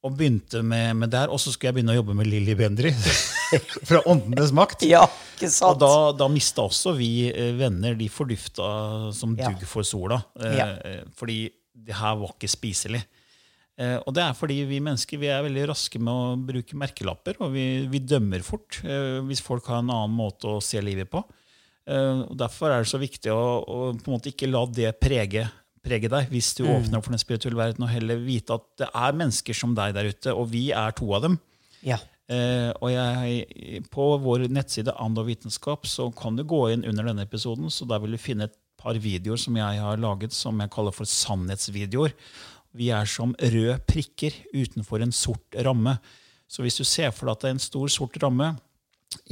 Og 0.06 0.14
begynte 0.18 0.62
med, 0.64 0.94
med 1.02 1.10
der. 1.12 1.28
Og 1.32 1.40
så 1.42 1.52
skulle 1.52 1.70
jeg 1.72 1.78
begynne 1.80 1.94
å 1.96 1.98
jobbe 2.00 2.14
med 2.16 2.30
Lilly 2.30 2.54
Bendry 2.58 2.92
fra 3.88 4.00
Åndenes 4.08 4.52
makt. 4.56 4.86
Ja, 4.88 5.02
ikke 5.36 5.50
Og 5.50 5.54
sant? 5.58 5.82
da, 5.82 5.92
da 6.22 6.28
mista 6.32 6.64
også 6.66 6.94
vi 6.98 7.10
eh, 7.32 7.52
venner. 7.58 7.94
De 7.98 8.08
fordufta 8.12 9.12
som 9.16 9.36
Ja. 9.38 9.50
dugg 9.52 9.66
for 9.70 9.86
sola. 9.86 10.22
Eh, 10.40 10.56
Ja. 10.56 10.68
Fordi 11.18 11.40
det 11.76 11.94
her 11.98 12.16
var 12.22 12.32
ikke 12.34 12.48
spiselig. 12.50 13.02
Eh, 13.76 13.98
og 14.06 14.14
det 14.16 14.22
er 14.24 14.32
fordi 14.38 14.62
vi 14.64 14.78
mennesker 14.80 15.18
vi 15.20 15.28
er 15.28 15.42
veldig 15.44 15.66
raske 15.68 15.98
med 16.00 16.08
å 16.08 16.36
bruke 16.48 16.78
merkelapper, 16.80 17.36
og 17.44 17.50
vi, 17.52 17.66
vi 17.92 18.00
dømmer 18.00 18.40
fort 18.46 18.78
eh, 18.88 19.18
hvis 19.28 19.42
folk 19.44 19.66
har 19.68 19.82
en 19.82 19.90
annen 19.92 20.14
måte 20.16 20.48
å 20.48 20.62
se 20.64 20.80
livet 20.80 21.10
på. 21.12 21.20
Eh, 21.86 22.22
og 22.24 22.32
Derfor 22.40 22.72
er 22.72 22.80
det 22.86 22.88
så 22.88 22.98
viktig 23.02 23.28
å, 23.34 23.42
å 23.68 23.80
på 23.98 24.08
en 24.08 24.14
måte 24.16 24.32
ikke 24.32 24.48
la 24.48 24.62
det 24.72 24.94
prege, 24.98 25.44
prege 25.86 26.10
deg 26.12 26.28
hvis 26.32 26.52
du 26.58 26.66
åpner 26.66 26.98
opp 26.98 27.06
for 27.06 27.14
den 27.14 27.22
spirituelle 27.22 27.60
verden, 27.60 27.86
og 27.86 27.92
heller 27.92 28.20
vite 28.20 28.58
at 28.58 28.66
det 28.82 28.90
er 28.90 29.16
mennesker 29.22 29.56
som 29.56 29.74
deg 29.78 29.94
der 29.96 30.10
ute, 30.10 30.34
og 30.34 30.50
vi 30.52 30.68
er 30.74 30.94
to 30.98 31.08
av 31.16 31.24
dem. 31.28 31.38
Ja. 31.86 32.00
Eh, 32.26 32.72
og 32.82 32.90
jeg, 32.90 33.84
på 33.94 34.08
vår 34.18 34.48
nettside 34.50 34.94
And 34.98 35.18
og 35.20 35.28
vitenskap 35.28 35.86
så 35.86 36.08
kan 36.10 36.34
du 36.38 36.42
gå 36.42 36.64
inn 36.74 36.86
under 36.88 37.06
denne 37.06 37.26
episoden, 37.26 37.70
så 37.70 37.86
der 37.86 38.02
vil 38.02 38.16
du 38.16 38.20
finne 38.20 38.50
et 38.50 38.56
par 38.80 38.98
videoer 38.98 39.38
som 39.40 39.56
jeg 39.58 39.82
har 39.82 40.02
laget 40.02 40.34
som 40.34 40.58
jeg 40.60 40.72
kaller 40.74 40.94
for 40.94 41.08
sannhetsvideoer. 41.08 42.14
Vi 42.76 42.90
er 42.92 43.08
som 43.08 43.32
røde 43.38 43.78
prikker 43.88 44.34
utenfor 44.52 45.02
en 45.02 45.14
sort 45.14 45.56
ramme. 45.64 45.96
Så 46.50 46.62
hvis 46.62 46.78
du 46.78 46.84
ser 46.84 47.14
for 47.14 47.26
deg 47.26 47.36
at 47.36 47.44
det 47.44 47.48
er 47.48 47.56
en 47.56 47.62
stor, 47.62 47.90
sort 47.90 48.18
ramme, 48.22 48.52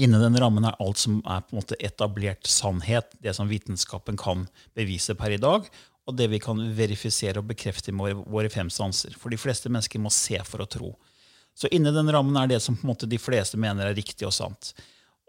inni 0.01 0.19
den 0.19 0.39
rammen 0.41 0.65
er 0.67 0.79
alt 0.83 1.03
som 1.03 1.19
er 1.21 1.43
på 1.45 1.55
en 1.55 1.61
måte 1.61 1.79
etablert 1.83 2.49
sannhet, 2.49 3.11
det 3.23 3.35
som 3.37 3.51
vitenskapen 3.51 4.17
kan 4.19 4.47
bevise 4.79 5.17
per 5.19 5.35
i 5.35 5.41
dag, 5.43 5.67
og 6.05 6.17
det 6.19 6.29
vi 6.33 6.41
kan 6.43 6.61
verifisere 6.77 7.41
og 7.41 7.49
bekrefte 7.49 7.93
med 7.97 8.21
våre 8.29 8.51
fem 8.53 8.71
sanser. 8.73 9.15
For 9.19 9.33
de 9.33 9.41
fleste 9.41 9.73
mennesker 9.73 10.03
må 10.03 10.13
se 10.13 10.41
for 10.45 10.65
å 10.65 10.69
tro. 10.69 10.93
Så 11.57 11.71
inni 11.73 11.93
den 11.95 12.11
rammen 12.13 12.37
er 12.37 12.51
det 12.51 12.61
som 12.61 12.77
på 12.77 12.85
en 12.85 12.93
måte 12.93 13.09
de 13.09 13.21
fleste 13.21 13.61
mener 13.61 13.89
er 13.89 13.97
riktig 13.97 14.27
og 14.29 14.35
sant. 14.35 14.75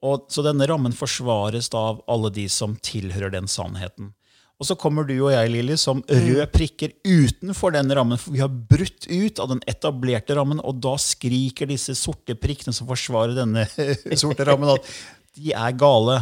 Og, 0.05 0.27
så 0.29 0.43
denne 0.45 0.67
rammen 0.67 0.93
forsvares 0.93 1.69
da 1.73 1.81
av 1.93 2.03
alle 2.11 2.31
de 2.33 2.45
som 2.51 2.75
tilhører 2.83 3.31
den 3.33 3.47
sannheten. 3.49 4.11
Og 4.55 4.67
så 4.69 4.77
kommer 4.79 5.03
du 5.07 5.13
og 5.17 5.33
jeg, 5.33 5.51
Lilly, 5.51 5.75
som 5.79 5.99
røde 6.07 6.45
prikker 6.53 6.93
utenfor 7.03 7.73
den 7.75 7.91
rammen. 7.95 8.19
For 8.19 8.35
vi 8.35 8.43
har 8.43 8.51
brutt 8.51 9.07
ut 9.09 9.41
av 9.43 9.51
den 9.51 9.63
etablerte 9.67 10.37
rammen, 10.37 10.61
og 10.63 10.79
da 10.83 10.95
skriker 11.01 11.67
disse 11.67 11.95
sorte 11.99 12.37
prikkene 12.39 12.75
som 12.75 12.87
forsvarer 12.87 13.35
denne 13.35 13.65
sorte 14.21 14.47
rammen, 14.47 14.71
at 14.77 14.87
de 15.35 15.51
er 15.51 15.75
gale. 15.75 16.21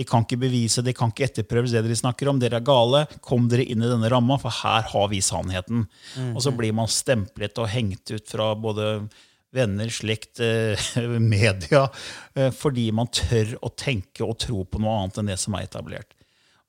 De 0.00 0.06
kan 0.08 0.24
ikke 0.24 0.38
bevise, 0.40 0.80
de 0.80 0.94
kan 0.96 1.10
ikke 1.12 1.26
etterprøves 1.26 1.74
det 1.74 1.82
dere 1.84 1.96
snakker 1.98 2.30
om. 2.30 2.38
Dere 2.40 2.56
er 2.56 2.64
gale. 2.64 3.02
Kom 3.20 3.50
dere 3.52 3.66
inn 3.68 3.84
i 3.84 3.90
denne 3.90 4.08
ramma, 4.08 4.38
for 4.40 4.54
her 4.62 4.86
har 4.88 5.10
vi 5.12 5.20
sannheten. 5.20 5.82
Og 6.32 6.40
så 6.40 6.54
blir 6.56 6.72
man 6.76 6.88
stemplet 6.88 7.60
og 7.60 7.68
hengt 7.68 8.14
ut 8.14 8.32
fra 8.32 8.54
både 8.56 8.94
venner, 9.52 9.90
slekt, 9.92 10.40
eh, 10.40 10.78
media, 11.18 11.88
eh, 12.34 12.48
fordi 12.54 12.86
man 12.96 13.10
tør 13.12 13.56
å 13.60 13.72
tenke 13.76 14.24
og 14.24 14.38
tro 14.40 14.64
på 14.64 14.80
noe 14.80 15.02
annet 15.02 15.20
enn 15.20 15.32
det 15.32 15.36
som 15.42 15.58
er 15.58 15.66
etablert. 15.66 16.14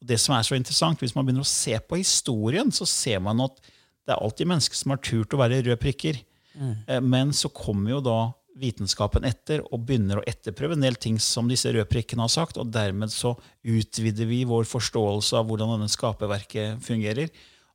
Og 0.01 0.09
det 0.09 0.17
som 0.19 0.35
er 0.35 0.43
så 0.43 0.57
interessant, 0.57 0.99
Hvis 0.99 1.15
man 1.15 1.25
begynner 1.25 1.45
å 1.45 1.47
se 1.47 1.77
på 1.79 2.01
historien, 2.01 2.71
så 2.73 2.87
ser 2.89 3.21
man 3.21 3.39
at 3.45 3.55
det 3.61 4.15
er 4.15 4.19
alltid 4.19 4.49
mennesker 4.49 4.75
som 4.75 4.91
har 4.91 4.97
turt 4.97 5.33
å 5.33 5.39
være 5.39 5.61
røde 5.61 5.77
prikker. 5.77 6.17
Mm. 6.57 7.05
Men 7.05 7.31
så 7.31 7.47
kommer 7.53 7.93
jo 7.93 7.99
da 8.01 8.33
vitenskapen 8.59 9.25
etter 9.27 9.63
og 9.69 9.85
begynner 9.87 10.19
å 10.19 10.25
etterprøve 10.27 10.75
en 10.75 10.83
del 10.83 10.97
ting 10.99 11.17
som 11.21 11.49
disse 11.49 11.71
røde 11.71 11.87
prikkene 11.89 12.25
har 12.25 12.33
sagt, 12.33 12.59
og 12.59 12.71
dermed 12.73 13.13
så 13.13 13.35
utvider 13.63 14.27
vi 14.29 14.43
vår 14.49 14.67
forståelse 14.69 15.39
av 15.39 15.47
hvordan 15.47 15.75
denne 15.77 15.91
skaperverket 15.91 16.81
fungerer. 16.83 17.31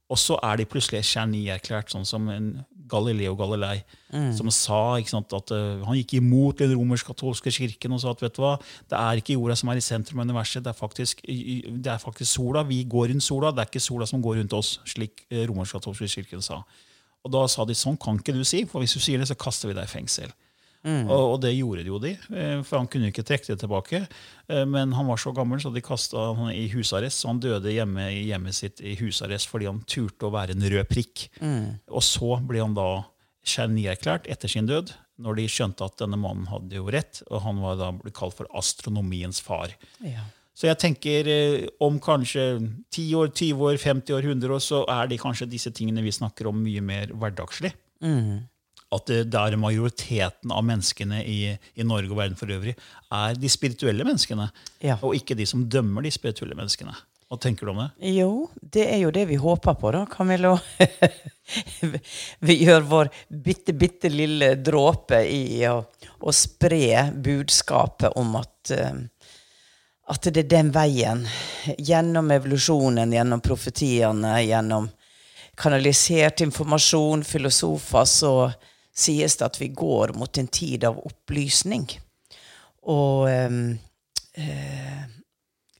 Og 0.06 0.18
så 0.20 0.36
er 0.44 0.60
de 0.60 0.68
plutselig 0.70 1.02
genierklært, 1.08 1.90
sånn 1.90 2.06
som 2.06 2.28
en 2.30 2.50
Galileo 2.86 3.34
Galilei, 3.34 3.80
mm. 4.12 4.30
som 4.38 4.50
sa 4.54 4.78
sant, 5.10 5.32
at 5.34 5.50
uh, 5.50 5.82
han 5.88 5.98
gikk 5.98 6.16
imot 6.20 6.60
den 6.62 6.76
romersk-katolske 6.76 7.50
kirken 7.50 7.96
og 7.96 8.02
sa 8.04 8.12
at 8.14 8.22
vet 8.22 8.36
du 8.36 8.44
hva, 8.44 8.54
det 8.86 9.00
er 9.00 9.18
ikke 9.18 9.34
jorda 9.34 9.56
som 9.58 9.72
er 9.72 9.80
i 9.80 9.82
sentrum 9.82 10.22
av 10.22 10.28
universet, 10.28 10.62
det 10.62 10.70
er, 10.70 10.78
faktisk, 10.78 11.24
det 11.26 11.90
er 11.90 11.98
faktisk 12.02 12.30
sola. 12.30 12.62
Vi 12.68 12.84
går 12.86 13.10
rundt 13.10 13.26
sola, 13.26 13.50
det 13.50 13.64
er 13.64 13.72
ikke 13.72 13.82
sola 13.82 14.06
som 14.06 14.22
går 14.22 14.38
rundt 14.44 14.54
oss, 14.54 14.76
slik 14.86 15.26
uh, 15.32 15.42
romersk-katolske 15.50 16.12
kirken 16.20 16.44
sa. 16.44 16.62
Og 17.26 17.34
da 17.34 17.42
sa 17.50 17.66
de 17.66 17.74
sånn 17.74 17.98
kan 17.98 18.20
ikke 18.20 18.36
du 18.36 18.44
si, 18.46 18.62
for 18.70 18.84
hvis 18.84 18.94
du 18.94 19.02
sier 19.02 19.18
det, 19.18 19.26
så 19.26 19.34
kaster 19.38 19.72
vi 19.72 19.74
deg 19.74 19.88
i 19.88 19.94
fengsel. 19.96 20.30
Mm. 20.86 21.08
Og, 21.10 21.22
og, 21.32 21.36
det 21.42 21.50
gjorde 21.56 21.82
de 21.82 21.90
jo 21.90 21.98
de, 22.02 22.12
eh, 22.14 22.60
for 22.62 22.78
han 22.78 22.88
kunne 22.90 23.10
ikke 23.10 23.24
trekke 23.26 23.48
det 23.50 23.58
tilbake. 23.64 24.04
Men 24.46 24.92
han 24.94 25.08
var 25.10 25.18
så 25.18 25.32
gammel, 25.34 25.58
så 25.58 25.72
de 25.74 25.82
kasta 25.82 26.28
han 26.38 26.52
i 26.52 26.68
husarrest. 26.70 27.18
Så 27.18 27.32
han 27.32 27.40
døde 27.42 27.72
hjemme 27.74 28.04
i 28.14 28.28
hjemmet 28.28 28.54
sitt 28.54 28.78
i 28.78 28.92
husarrest 29.00 29.50
fordi 29.50 29.66
han 29.66 29.80
turte 29.90 30.28
å 30.28 30.30
være 30.30 30.54
en 30.54 30.62
rød 30.70 30.86
prikk. 30.86 31.24
Mm. 31.42 31.80
Og 31.90 32.04
så 32.06 32.36
ble 32.46 32.62
han 32.62 32.76
da 32.76 33.02
genierklært 33.46 34.30
etter 34.30 34.50
sin 34.50 34.70
død, 34.70 34.94
når 35.22 35.40
de 35.40 35.48
skjønte 35.50 35.90
at 35.90 35.98
denne 35.98 36.20
mannen 36.22 36.46
hadde 36.46 36.78
jo 36.78 36.86
rett. 36.94 37.24
Og 37.26 37.42
han 37.42 37.58
var 37.64 37.80
da 37.82 37.90
ble 37.98 38.14
kalt 38.14 38.38
for 38.38 38.46
astronomiens 38.54 39.42
far. 39.42 39.74
Ja. 40.06 40.28
Så 40.56 40.70
jeg 40.70 40.78
tenker 40.80 41.26
om 41.82 41.98
kanskje 42.00 42.46
10 42.94 43.10
år, 43.18 43.34
20 43.34 43.66
år, 43.66 43.82
50 43.82 44.14
år, 44.14 44.30
100 44.30 44.54
år, 44.54 44.62
så 44.62 44.84
er 44.94 45.10
de 45.10 45.18
kanskje 45.20 45.50
disse 45.50 45.74
tingene 45.74 46.06
vi 46.06 46.14
snakker 46.14 46.48
om, 46.48 46.62
mye 46.62 46.84
mer 46.86 47.10
hverdagslig. 47.18 47.74
Mm 47.98 48.46
at 48.94 49.10
det 49.10 49.40
er 49.40 49.56
majoriteten 49.58 50.52
av 50.54 50.62
menneskene 50.66 51.22
i, 51.26 51.40
i, 51.74 51.86
Norge 51.86 52.12
og 52.12 52.20
verden 52.20 52.38
for 52.38 52.52
øvrig 52.54 52.76
er 53.12 53.38
de 53.38 53.50
spirituelle 53.50 54.06
menneskene, 54.06 54.46
ja. 54.84 54.98
og 55.02 55.16
ikke 55.18 55.34
de 55.38 55.46
som 55.48 55.64
dømmer 55.66 56.06
de 56.06 56.12
spirituelle 56.14 56.54
menneskene. 56.58 56.94
Hva 57.26 57.40
tenker 57.42 57.66
du 57.66 57.72
om 57.72 57.80
det? 57.82 57.88
Jo, 58.14 58.30
det 58.62 58.84
er 58.86 59.00
jo 59.02 59.10
det 59.10 59.24
vi 59.26 59.38
håper 59.42 59.74
på, 59.80 59.90
da, 59.90 60.04
Camillo. 60.06 60.52
vi 62.46 62.54
gjør 62.60 62.86
vår 62.86 63.10
bitte, 63.26 63.74
bitte 63.74 64.10
lille 64.12 64.52
dråpe 64.62 65.24
i 65.26 65.64
å, 65.66 65.80
å 66.22 66.34
spre 66.34 67.08
budskapet 67.10 68.14
om 68.22 68.36
at, 68.38 68.70
uh, 68.78 69.32
at 70.14 70.30
det 70.30 70.44
er 70.44 70.52
den 70.54 70.70
veien, 70.74 71.24
gjennom 71.74 72.30
evolusjonen, 72.30 73.18
gjennom 73.18 73.42
profetiene, 73.42 74.36
gjennom 74.46 74.86
kanalisert 75.58 76.44
informasjon, 76.46 77.26
filosofer, 77.26 78.06
så 78.06 78.32
sies 78.96 79.36
det 79.36 79.46
at 79.46 79.60
vi 79.60 79.68
går 79.76 80.14
mot 80.16 80.38
en 80.40 80.48
tid 80.48 80.86
av 80.88 80.98
opplysning. 81.04 81.88
Og 82.86 83.26
eh, 83.28 83.60
uh, 84.38 85.04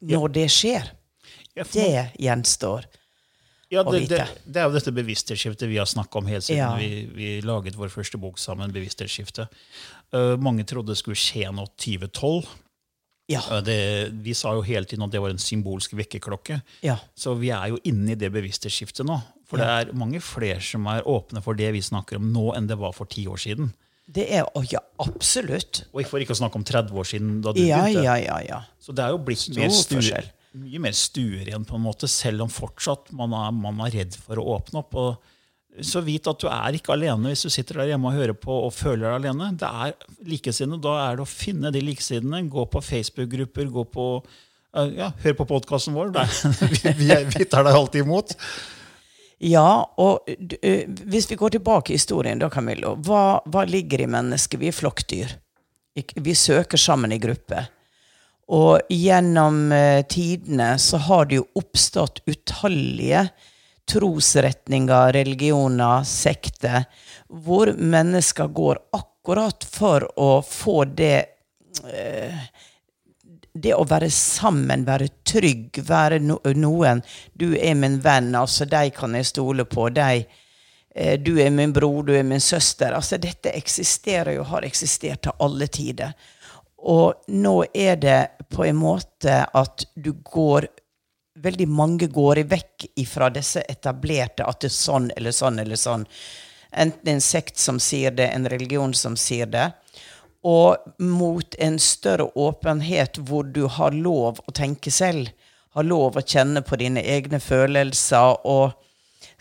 når 0.06 0.28
det 0.34 0.46
skjer, 0.52 0.92
det 1.56 1.90
gjenstår 2.20 2.86
ja, 3.68 3.82
det, 3.82 4.04
det, 4.06 4.20
det, 4.44 4.60
er 4.60 4.68
jo 4.68 4.74
dette 4.76 4.92
bevissthetsskiftet 4.94 5.66
vi 5.66 5.78
har 5.80 5.88
snakka 5.90 6.20
om 6.20 6.28
helt 6.30 6.44
siden 6.46 6.60
ja. 6.60 6.74
vi, 6.78 7.08
vi, 7.10 7.30
laget 7.42 7.74
vår 7.74 7.90
første 7.90 8.18
bok 8.22 8.38
sammen. 8.38 8.70
bevissthetsskiftet. 8.74 9.50
Uh, 10.14 10.36
mange 10.38 10.62
trodde 10.68 10.92
det 10.92 11.00
skulle 11.00 11.18
skje 11.18 11.50
nå 11.50 11.64
2012. 11.74 12.46
Ja. 13.32 13.40
Uh, 13.50 13.58
det, 13.66 13.78
vi 14.22 14.36
sa 14.38 14.54
jo 14.54 14.62
hele 14.66 14.86
tiden 14.86 15.02
at 15.08 15.14
det 15.14 15.22
var 15.22 15.34
en 15.34 15.42
symbolsk 15.42 15.96
vekkerklokke. 15.98 16.60
Ja. 16.86 17.00
Så 17.18 17.34
vi 17.40 17.50
er 17.50 17.72
jo 17.74 17.82
inne 17.90 18.14
i 18.14 18.20
det 18.20 18.30
bevissthetsskiftet 18.34 19.08
nå. 19.08 19.18
For 19.46 19.62
det 19.62 19.66
er 19.66 19.90
mange 19.94 20.20
flere 20.24 20.58
som 20.64 20.86
er 20.90 21.06
åpne 21.06 21.42
for 21.44 21.58
det 21.58 21.68
vi 21.76 21.82
snakker 21.84 22.18
om 22.18 22.30
nå, 22.34 22.48
enn 22.58 22.66
det 22.70 22.78
var 22.80 22.94
for 22.96 23.08
ti 23.10 23.26
år 23.30 23.38
siden. 23.42 23.70
Det 24.06 24.26
er, 24.30 24.46
Ja, 24.70 24.80
absolutt. 25.02 25.84
Og 25.92 26.06
for 26.06 26.22
ikke 26.22 26.34
å 26.34 26.38
snakke 26.38 26.58
om 26.58 26.66
30 26.66 26.98
år 26.98 27.06
siden, 27.10 27.38
da 27.42 27.54
du 27.54 27.62
ja, 27.62 27.82
begynte. 27.82 28.04
Ja, 28.06 28.16
ja, 28.22 28.40
ja. 28.46 28.60
Så 28.82 28.94
det 28.94 29.04
er 29.04 29.14
jo 29.14 29.22
blitt 29.22 29.46
mer 29.54 29.72
stuer, 29.74 30.28
mye 30.56 30.82
mer 30.82 30.94
stuer 30.94 31.46
igjen, 31.46 31.66
på 31.66 31.78
en 31.78 31.86
måte, 31.86 32.10
selv 32.10 32.46
om 32.46 32.52
fortsatt 32.52 33.10
man 33.14 33.34
er, 33.34 33.54
man 33.54 33.82
er 33.86 33.94
redd 34.00 34.18
for 34.18 34.42
å 34.42 34.46
åpne 34.58 34.82
opp. 34.82 34.94
og 34.94 35.32
så 35.84 36.00
vit 36.00 36.24
at 36.24 36.40
du 36.40 36.46
er 36.48 36.76
ikke 36.78 36.94
alene 36.94 37.28
hvis 37.28 37.42
du 37.44 37.52
sitter 37.52 37.82
der 37.82 37.90
hjemme 37.90 38.08
og 38.08 38.16
hører 38.16 38.36
på 38.38 38.54
og 38.64 38.72
føler 38.72 39.10
deg 39.10 39.16
alene. 39.18 39.50
Det 39.60 39.68
er 39.68 39.92
likesinnede. 40.24 40.80
Da 40.86 40.94
er 41.02 41.18
det 41.18 41.26
å 41.26 41.28
finne 41.28 41.72
de 41.74 41.82
likesidene. 41.84 42.40
Gå 42.48 42.64
på 42.72 42.80
Facebook-grupper, 42.80 43.68
gå 43.74 43.84
på 43.92 44.06
ja, 44.96 45.10
hør 45.22 45.36
på 45.38 45.46
podkasten 45.48 45.96
vår. 45.96 46.14
vi, 46.72 46.94
vi, 46.98 47.10
vi 47.32 47.48
tar 47.48 47.66
deg 47.66 47.76
alltid 47.76 48.04
imot. 48.04 48.34
Ja, 49.42 49.84
og 50.00 50.30
uh, 50.30 50.84
hvis 51.04 51.28
vi 51.30 51.36
går 51.36 51.56
tilbake 51.56 51.92
i 51.92 51.98
historien, 51.98 52.40
da, 52.40 52.48
Camillo, 52.52 52.94
hva, 53.04 53.40
hva 53.44 53.64
ligger 53.68 54.04
i 54.04 54.10
mennesket? 54.10 54.60
Vi 54.60 54.70
er 54.70 54.76
flokkdyr. 54.76 55.34
Vi 55.96 56.34
søker 56.36 56.80
sammen 56.80 57.12
i 57.12 57.20
grupper. 57.20 57.68
Og 58.52 58.88
gjennom 58.92 59.66
uh, 59.74 60.00
tidene 60.08 60.76
så 60.80 61.00
har 61.08 61.28
det 61.28 61.40
jo 61.42 61.48
oppstått 61.58 62.22
utallige 62.30 63.26
trosretninger, 63.86 65.12
religioner, 65.14 66.06
sekter, 66.08 66.86
hvor 67.28 67.70
mennesker 67.76 68.48
går 68.54 68.80
akkurat 68.96 69.66
for 69.68 70.08
å 70.18 70.30
få 70.42 70.84
det 70.96 71.18
uh, 71.84 72.40
det 73.62 73.74
å 73.74 73.84
være 73.88 74.08
sammen, 74.12 74.84
være 74.86 75.08
trygg, 75.26 75.80
være 75.86 76.20
no 76.22 76.38
noen 76.54 77.02
Du 77.34 77.54
er 77.56 77.74
min 77.74 77.98
venn, 78.02 78.34
altså 78.34 78.66
deg 78.68 78.94
kan 78.96 79.14
jeg 79.14 79.28
stole 79.32 79.64
på. 79.64 79.88
De, 79.90 80.24
eh, 80.94 81.18
du 81.18 81.36
er 81.40 81.50
min 81.50 81.72
bror, 81.72 82.02
du 82.04 82.14
er 82.16 82.22
min 82.22 82.40
søster. 82.40 82.92
Altså 82.92 83.18
Dette 83.18 83.52
eksisterer 83.56 84.36
jo, 84.36 84.44
har 84.44 84.64
eksistert 84.64 85.22
til 85.26 85.36
alle 85.38 85.66
tider. 85.66 86.12
Og 86.78 87.28
nå 87.28 87.64
er 87.74 87.96
det 87.96 88.20
på 88.52 88.64
en 88.64 88.76
måte 88.76 89.44
at 89.52 89.86
du 89.94 90.12
går 90.12 90.68
Veldig 91.36 91.66
mange 91.68 92.06
går 92.08 92.38
vekk 92.48 92.86
ifra 92.96 93.26
disse 93.28 93.60
etablerte 93.68 94.46
at 94.48 94.62
det 94.62 94.70
er 94.70 94.72
sånn 94.72 95.10
eller 95.18 95.34
sånn 95.36 95.58
eller 95.60 95.76
sånn. 95.76 96.06
Enten 96.72 97.10
en 97.12 97.20
sekt 97.20 97.60
som 97.60 97.76
sier 97.76 98.14
det, 98.16 98.30
en 98.32 98.48
religion 98.48 98.94
som 98.96 99.18
sier 99.20 99.50
det 99.52 99.66
og 100.46 101.02
mot 101.02 101.56
en 101.58 101.78
større 101.82 102.28
åpenhet 102.38 103.18
hvor 103.26 103.48
du 103.50 103.64
har 103.66 103.96
lov 103.96 104.38
å 104.46 104.54
tenke 104.54 104.92
selv, 104.94 105.32
har 105.74 105.86
lov 105.86 106.16
å 106.16 106.24
kjenne 106.24 106.62
på 106.64 106.78
dine 106.80 107.02
egne 107.02 107.40
følelser 107.42 108.46
og 108.46 108.76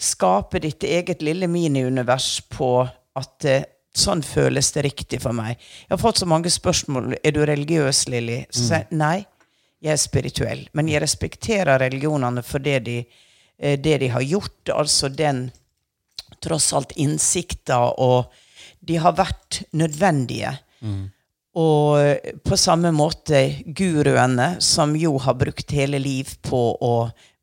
skape 0.02 0.60
ditt 0.64 0.84
eget 0.84 1.22
lille 1.24 1.48
miniunivers 1.48 2.40
på 2.52 2.72
at 3.16 3.48
eh, 3.48 3.68
sånn 3.96 4.24
føles 4.26 4.72
det 4.76 4.84
riktig 4.90 5.22
for 5.24 5.36
meg. 5.36 5.56
Jeg 5.86 5.94
har 5.94 6.02
fått 6.02 6.20
så 6.20 6.28
mange 6.28 6.52
spørsmål. 6.52 7.16
Er 7.24 7.36
du 7.36 7.46
religiøs, 7.48 8.08
Lilly? 8.12 8.42
Så 8.50 8.66
sier 8.66 8.84
jeg 8.84 9.00
nei, 9.00 9.20
jeg 9.86 9.94
er 9.94 10.02
spirituell. 10.02 10.66
Men 10.76 10.90
jeg 10.92 11.04
respekterer 11.06 11.80
religionene 11.80 12.44
for 12.44 12.64
det 12.64 12.82
de, 12.90 12.98
eh, 13.60 13.78
det 13.80 14.02
de 14.04 14.12
har 14.12 14.26
gjort. 14.26 14.74
Altså 14.74 15.08
den 15.14 15.48
tross 16.44 16.74
alt 16.76 16.92
innsikta, 17.00 17.80
og 17.96 18.34
de 18.86 19.00
har 19.02 19.16
vært 19.18 19.64
nødvendige. 19.72 20.58
Mm. 20.82 21.06
Og 21.56 22.32
på 22.44 22.58
samme 22.60 22.92
måte 22.92 23.40
guruene, 23.66 24.56
som 24.60 24.96
jo 25.00 25.16
har 25.24 25.38
brukt 25.40 25.72
hele 25.72 26.02
liv 26.04 26.34
på 26.44 26.62
å 26.84 26.96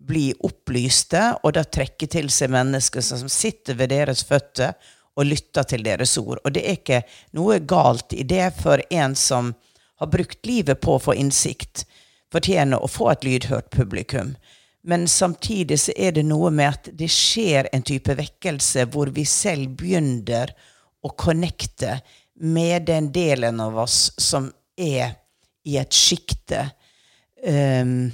bli 0.02 0.32
opplyste, 0.44 1.22
og 1.40 1.54
da 1.56 1.64
trekke 1.64 2.08
til 2.10 2.28
seg 2.32 2.52
mennesker 2.52 3.04
som 3.04 3.30
sitter 3.30 3.78
ved 3.78 3.94
deres 3.94 4.24
føtter 4.28 4.74
og 5.16 5.28
lytter 5.28 5.64
til 5.68 5.84
deres 5.86 6.16
ord. 6.20 6.40
Og 6.44 6.52
det 6.52 6.64
er 6.66 6.78
ikke 6.80 7.02
noe 7.38 7.60
galt 7.64 8.12
i 8.12 8.24
det 8.28 8.50
for 8.58 8.82
en 8.90 9.16
som 9.16 9.54
har 10.02 10.10
brukt 10.12 10.44
livet 10.46 10.80
på 10.82 10.96
å 10.96 11.02
få 11.02 11.14
innsikt, 11.16 11.86
fortjener 12.32 12.82
å 12.82 12.90
få 12.90 13.12
et 13.12 13.24
lydhørt 13.24 13.70
publikum. 13.72 14.34
Men 14.82 15.06
samtidig 15.08 15.78
så 15.78 15.92
er 15.96 16.16
det 16.16 16.24
noe 16.26 16.50
med 16.50 16.72
at 16.72 16.88
det 16.98 17.08
skjer 17.12 17.68
en 17.72 17.84
type 17.86 18.16
vekkelse 18.18 18.88
hvor 18.90 19.12
vi 19.14 19.24
selv 19.28 19.76
begynner 19.78 20.50
å 21.06 21.12
connecte 21.18 22.00
med 22.40 22.86
den 22.88 23.12
delen 23.12 23.60
av 23.60 23.78
oss 23.78 24.12
som 24.16 24.50
er 24.76 25.14
i 25.64 25.76
et 25.78 25.94
sjikte. 25.94 26.66
Um, 27.46 28.10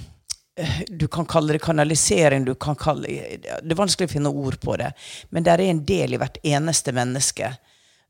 du 0.87 1.07
kan 1.07 1.25
kalle 1.25 1.55
det 1.55 1.63
kanalisering, 1.63 2.45
du 2.45 2.55
kan 2.55 2.75
kalle 2.75 3.07
Det 3.07 3.71
er 3.71 3.79
vanskelig 3.79 4.09
å 4.09 4.11
finne 4.11 4.31
ord 4.33 4.59
på 4.59 4.75
det. 4.81 4.91
Men 5.29 5.45
det 5.45 5.53
er 5.53 5.65
en 5.69 5.83
del 5.85 6.13
i 6.13 6.19
hvert 6.19 6.39
eneste 6.43 6.93
menneske 6.95 7.53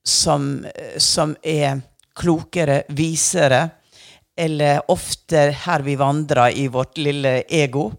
som, 0.06 0.66
som 0.98 1.36
er 1.44 1.82
klokere, 2.20 2.84
visere, 2.90 3.68
eller 4.40 4.82
ofte 4.92 5.50
her 5.66 5.84
vi 5.84 5.98
vandrer 6.00 6.56
i 6.58 6.68
vårt 6.72 6.98
lille 6.98 7.44
ego. 7.44 7.90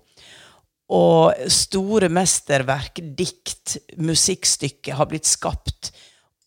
Og 0.90 1.50
store 1.52 2.08
mesterverk, 2.10 2.98
dikt, 3.16 3.76
musikkstykker 4.00 4.98
har 4.98 5.10
blitt 5.10 5.28
skapt. 5.28 5.92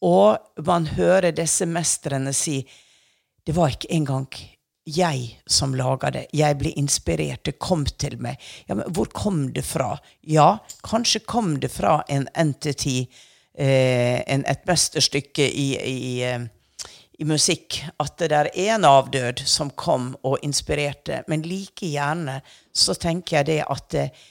Og 0.04 0.66
man 0.68 0.88
hører 0.98 1.32
disse 1.32 1.68
mestrene 1.70 2.34
si 2.36 2.62
det 3.44 3.56
var 3.56 3.74
ikke 3.74 3.92
engang 3.92 4.28
jeg 4.84 5.40
som 5.48 5.76
laga 5.76 6.12
det. 6.12 6.26
Jeg 6.36 6.58
ble 6.60 6.74
inspirert. 6.80 7.44
Det 7.44 7.60
kom 7.60 7.86
til 7.86 8.18
meg. 8.22 8.40
Ja, 8.68 8.76
men 8.76 8.88
hvor 8.92 9.08
kom 9.16 9.46
det 9.56 9.66
fra? 9.68 9.98
Ja, 10.22 10.58
kanskje 10.84 11.24
kom 11.28 11.58
det 11.64 11.72
fra 11.72 12.02
en 12.12 12.28
entity, 12.36 13.06
eh, 13.56 14.20
en, 14.28 14.44
et 14.48 14.66
mesterstykke 14.68 15.48
i, 15.48 15.68
i, 15.80 16.24
eh, 16.24 16.44
i, 17.20 17.28
musikk. 17.28 17.80
At 18.00 18.18
det 18.20 18.32
er 18.32 18.52
en 18.70 18.88
avdød 18.88 19.46
som 19.48 19.72
kom 19.72 20.14
og 20.24 20.44
inspirerte. 20.44 21.24
Men 21.28 21.48
like 21.48 21.88
gjerne 21.88 22.42
så 22.72 22.96
tenker 22.96 23.42
jeg 23.42 23.52
det 23.52 23.62
at 23.64 24.00
eh, 24.00 24.24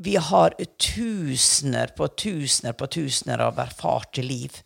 vi 0.00 0.16
har 0.16 0.54
tusener 0.78 1.92
på 1.96 2.08
tusener 2.08 2.72
på 2.72 2.86
tusener 2.86 3.40
av 3.42 3.58
erfarte 3.58 4.22
liv 4.22 4.60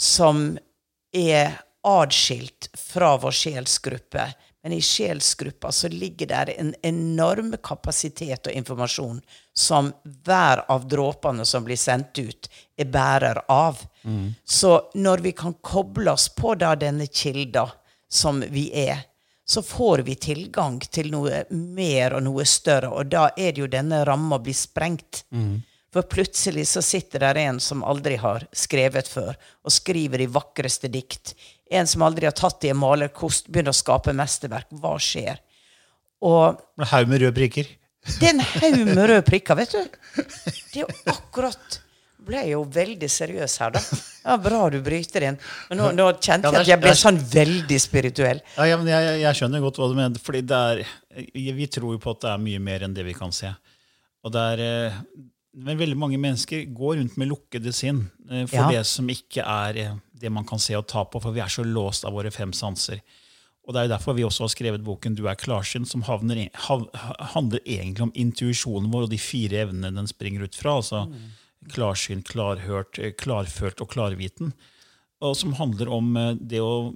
som 0.00 0.58
er 1.12 1.58
adskilt 1.86 2.70
fra 2.74 3.16
vår 3.16 3.30
sjelsgruppe. 3.30 4.28
Men 4.62 4.72
i 4.72 4.80
sjelsgruppa 4.82 5.72
så 5.72 5.88
ligger 5.88 6.26
der 6.26 6.50
en 6.58 6.74
enorm 6.82 7.54
kapasitet 7.62 8.46
og 8.46 8.52
informasjon 8.52 9.20
som 9.54 9.92
hver 10.24 10.64
av 10.70 10.88
dråpene 10.88 11.46
som 11.46 11.64
blir 11.64 11.78
sendt 11.78 12.18
ut, 12.18 12.50
er 12.76 12.90
bærer 12.90 13.40
av. 13.48 13.78
Mm. 14.02 14.34
Så 14.44 14.90
når 14.94 15.22
vi 15.24 15.32
kan 15.32 15.54
koble 15.62 16.10
oss 16.12 16.28
på 16.28 16.54
da 16.58 16.74
denne 16.76 17.06
kilda 17.06 17.68
som 18.10 18.42
vi 18.50 18.68
er, 18.74 19.06
så 19.48 19.62
får 19.62 19.98
vi 20.04 20.14
tilgang 20.20 20.80
til 20.80 21.08
noe 21.14 21.44
mer 21.50 22.18
og 22.18 22.26
noe 22.26 22.44
større. 22.44 22.90
Og 22.92 23.08
da 23.08 23.30
er 23.36 23.54
det 23.54 23.62
jo 23.62 23.70
denne 23.72 24.02
ramma 24.04 24.36
blir 24.42 24.56
sprengt. 24.58 25.22
Mm. 25.32 25.62
For 25.92 26.04
plutselig 26.04 26.66
så 26.68 26.82
sitter 26.84 27.22
der 27.24 27.40
en 27.46 27.60
som 27.64 27.84
aldri 27.86 28.18
har 28.20 28.44
skrevet 28.52 29.08
før, 29.08 29.32
og 29.64 29.72
skriver 29.72 30.20
de 30.20 30.28
vakreste 30.32 30.90
dikt 30.92 31.34
en 31.70 31.88
som 31.88 32.04
aldri 32.04 32.28
har 32.28 32.36
tatt 32.36 32.64
i 32.64 32.72
en 32.72 32.80
malerkost, 32.80 33.48
begynner 33.48 33.74
å 33.74 33.76
skape 33.76 34.14
mesterverk. 34.16 34.70
Hva 34.80 34.94
skjer? 35.00 35.40
Og 36.24 36.60
En 36.80 36.88
haug 36.92 37.10
med 37.10 37.22
røde 37.22 37.36
prikker. 37.36 37.68
Det 38.18 38.30
er 38.30 38.36
en 38.36 38.44
haug 38.44 38.78
med 38.88 39.04
røde 39.04 39.24
prikker, 39.26 39.58
vet 39.58 39.76
du. 39.76 39.98
Det 40.16 40.80
er 40.80 40.86
jo 40.86 40.88
akkurat 41.12 41.80
ble 42.28 42.42
jeg 42.42 42.52
jo 42.52 42.62
veldig 42.74 43.08
seriøs 43.08 43.54
her, 43.62 43.74
da. 43.76 43.82
Ja, 44.28 44.36
Bra 44.42 44.66
du 44.72 44.78
bryter 44.84 45.24
inn. 45.24 45.38
Men 45.70 45.80
nå, 45.80 45.88
nå 45.96 46.08
kjente 46.20 46.50
jeg 46.52 46.66
at 46.66 46.68
jeg 46.68 46.82
ble 46.82 46.92
sånn 46.98 47.20
veldig 47.32 47.78
spirituell. 47.80 48.42
Ja, 48.58 48.66
ja 48.68 48.76
men 48.80 48.90
jeg, 48.90 49.14
jeg, 49.22 49.38
skjønner 49.38 49.62
godt 49.64 49.80
hva 49.80 49.88
du 49.88 49.96
mener. 49.96 50.20
fordi 50.20 50.42
er, 50.52 50.82
Vi 51.32 51.68
tror 51.72 51.94
jo 51.94 52.02
på 52.02 52.12
at 52.12 52.26
det 52.26 52.34
er 52.34 52.44
mye 52.44 52.60
mer 52.60 52.84
enn 52.84 52.96
det 52.96 53.06
vi 53.06 53.16
kan 53.16 53.32
se. 53.32 53.54
Og 54.26 54.34
det 54.34 54.44
er, 54.52 54.64
eh, 54.66 54.98
men 55.56 55.78
veldig 55.80 55.96
mange 55.98 56.18
mennesker 56.20 56.68
går 56.76 56.98
rundt 57.00 57.16
med 57.20 57.30
lukkede 57.30 57.72
sinn 57.74 58.04
eh, 58.28 58.44
for 58.48 58.66
ja. 58.66 58.68
det 58.78 58.84
som 58.88 59.08
ikke 59.10 59.44
er 59.44 59.80
eh, 59.80 59.96
det 60.18 60.32
man 60.34 60.46
kan 60.46 60.60
se 60.60 60.76
og 60.76 60.86
ta 60.90 61.04
på, 61.08 61.20
for 61.22 61.34
vi 61.34 61.42
er 61.42 61.52
så 61.52 61.64
låst 61.64 62.06
av 62.06 62.16
våre 62.16 62.32
fem 62.34 62.52
sanser. 62.52 63.00
Og 63.64 63.74
Det 63.74 63.80
er 63.80 63.88
jo 63.88 63.92
derfor 63.92 64.16
vi 64.16 64.24
også 64.24 64.46
har 64.46 64.52
skrevet 64.54 64.84
boken 64.84 65.14
'Du 65.14 65.26
er 65.28 65.36
klarsynt', 65.36 65.88
som 65.88 66.02
havner, 66.02 66.48
handler 67.34 67.60
egentlig 67.66 68.02
om 68.02 68.12
intuisjonen 68.14 68.90
vår 68.90 69.08
og 69.08 69.10
de 69.10 69.18
fire 69.18 69.66
evnene 69.66 69.92
den 69.94 70.08
springer 70.08 70.44
ut 70.44 70.56
fra. 70.56 70.76
altså 70.80 71.04
mm. 71.04 71.68
Klarsynt, 71.68 72.24
klarhørt, 72.24 72.98
eh, 72.98 73.12
klarfølt 73.12 73.80
og 73.80 73.90
klarviten. 73.90 74.52
Og 75.20 75.36
som 75.36 75.52
handler 75.52 75.88
om 75.88 76.14
det 76.40 76.60
å 76.60 76.94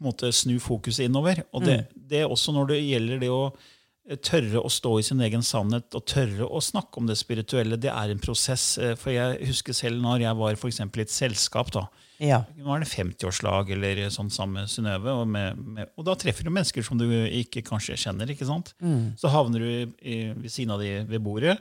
måte, 0.00 0.32
snu 0.32 0.58
fokuset 0.60 1.08
innover. 1.08 1.42
Og 1.52 1.64
det, 1.64 1.80
mm. 1.84 2.02
det 2.08 2.20
er 2.20 2.30
også 2.30 2.52
når 2.52 2.68
det 2.68 2.84
gjelder 2.84 3.18
det 3.20 3.30
å 3.32 3.52
tørre 4.22 4.62
å 4.62 4.70
stå 4.70 4.92
i 5.00 5.04
sin 5.06 5.22
egen 5.26 5.42
sannhet 5.42 5.94
og 5.98 6.04
tørre 6.06 6.46
å 6.46 6.60
snakke 6.62 7.00
om 7.00 7.08
det 7.08 7.18
spirituelle, 7.18 7.78
det 7.80 7.90
er 7.90 8.12
en 8.12 8.22
prosess. 8.22 8.76
Eh, 8.78 8.94
for 8.98 9.14
jeg 9.14 9.40
husker 9.50 9.74
selv 9.76 9.98
når 10.02 10.28
jeg 10.28 10.38
var 10.38 10.60
for 10.60 10.70
i 10.70 11.02
et 11.02 11.12
selskap. 11.12 11.72
da, 11.74 11.86
ja. 12.22 12.40
Nå 12.56 12.70
er 12.72 12.84
det 12.84 12.90
50-årslag 12.92 13.74
eller 13.74 14.00
sånn 14.14 14.30
sammen 14.32 14.62
med 14.62 14.72
Synnøve. 14.72 15.12
Og, 15.12 15.36
og, 15.96 16.02
da 16.06 16.16
treffer 16.16 16.46
du 16.46 16.52
mennesker 16.52 16.86
som 16.86 17.00
du 17.00 17.06
ikke 17.10 17.64
kanskje 17.66 17.98
kjenner. 18.06 18.30
ikke 18.30 18.48
sant? 18.48 18.72
Mm. 18.80 19.16
Så 19.20 19.32
havner 19.32 19.64
du 19.64 19.70
i, 20.00 20.18
ved 20.36 20.52
siden 20.52 20.76
av 20.76 20.84
de 20.84 21.00
ved 21.10 21.24
bordet. 21.24 21.58